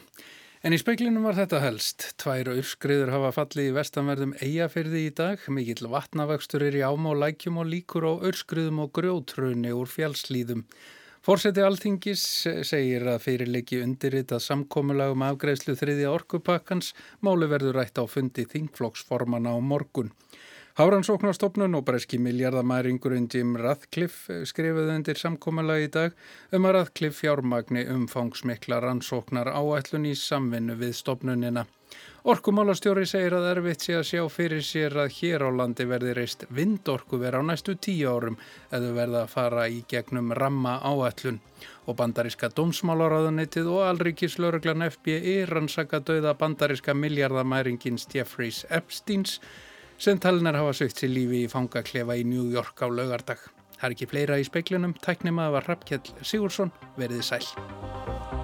En 0.65 0.73
í 0.73 0.77
speiklinum 0.81 1.27
var 1.27 1.35
þetta 1.37 1.59
helst. 1.61 2.03
Tvær 2.17 2.49
urskriður 2.55 3.11
hafa 3.13 3.29
fallið 3.35 3.67
í 3.69 3.73
vestanverðum 3.75 4.31
eigafyrði 4.41 5.01
í 5.05 5.11
dag. 5.19 5.43
Mikill 5.53 5.89
vatnavöxtur 5.91 6.65
er 6.65 6.77
í 6.79 6.81
ám 6.85 7.05
og 7.11 7.19
lækjum 7.21 7.59
og 7.61 7.69
líkur 7.69 8.07
á 8.09 8.13
urskriðum 8.31 8.81
og 8.87 8.93
grjótrunni 8.97 9.73
úr 9.77 9.91
fjálslýðum. 9.91 10.63
Fórseti 11.27 11.61
Alþingis 11.61 12.23
segir 12.65 13.05
að 13.11 13.21
fyrirleiki 13.25 13.81
undirritað 13.83 14.41
samkómulagum 14.47 15.25
afgreðslu 15.27 15.75
þriðja 15.77 16.13
orkupakkans 16.15 16.93
málu 17.21 17.49
verður 17.51 17.77
rætt 17.77 18.01
á 18.01 18.09
fundi 18.09 18.47
þingflokksformana 18.49 19.53
á 19.53 19.59
morgun. 19.61 20.13
Hárannsóknarstofnun 20.77 21.73
og 21.73 21.85
breski 21.87 22.19
miljardamæringurinn 22.21 23.23
Jim 23.33 23.55
Radcliffe 23.57 24.43
skrifuði 24.45 24.93
undir 24.93 25.17
samkómalagi 25.17 25.87
í 25.87 25.89
dag 25.95 26.19
um 26.53 26.67
að 26.69 26.75
Radcliffe 26.75 27.17
fjármagni 27.23 27.81
umfangsmikla 27.89 28.77
rannsóknar 28.83 29.49
áætlun 29.49 30.05
í 30.05 30.11
samvinnu 30.13 30.75
við 30.77 30.91
stofnunina. 30.99 31.63
Orkumálastjóri 32.29 33.07
segir 33.09 33.33
að 33.33 33.47
erfitt 33.55 33.87
sé 33.87 33.95
að 33.97 34.05
sjá 34.11 34.21
fyrir 34.29 34.61
sér 34.67 34.99
að 35.01 35.15
hér 35.17 35.47
á 35.47 35.57
landi 35.57 35.87
verði 35.89 36.13
reist 36.13 36.45
vindorku 36.53 37.17
vera 37.23 37.41
á 37.41 37.43
næstu 37.49 37.73
tíu 37.81 38.11
árum 38.13 38.37
eða 38.69 38.91
verða 38.99 39.23
að 39.23 39.33
fara 39.33 39.63
í 39.73 39.79
gegnum 39.89 40.29
ramma 40.37 40.75
áætlun. 40.85 41.39
Og 41.89 41.97
bandaríska 41.97 42.51
dómsmálaráðunitið 42.53 43.71
og 43.73 43.81
alríkislauruglan 43.95 44.85
FBI 44.91 45.39
rannsaka 45.49 46.03
döða 46.05 46.35
bandaríska 46.37 46.93
miljardamæringins 46.93 48.05
Jeffreys 48.13 48.61
Epsteins 48.69 49.39
sem 49.97 50.19
talinar 50.21 50.57
hafa 50.59 50.73
sögt 50.77 51.01
sér 51.01 51.13
lífi 51.13 51.43
í 51.45 51.51
fangaklefa 51.51 52.17
í 52.17 52.25
New 52.27 52.49
York 52.53 52.81
á 52.83 52.87
laugardag. 52.87 53.41
Það 53.77 53.87
er 53.89 53.95
ekki 53.97 54.09
fleira 54.09 54.39
í 54.41 54.47
speiklinum, 54.47 54.95
tæknima 55.05 55.51
var 55.53 55.69
Rappkjell 55.69 56.05
Sigursson, 56.25 56.73
veriði 56.97 57.25
sæl. 57.25 58.36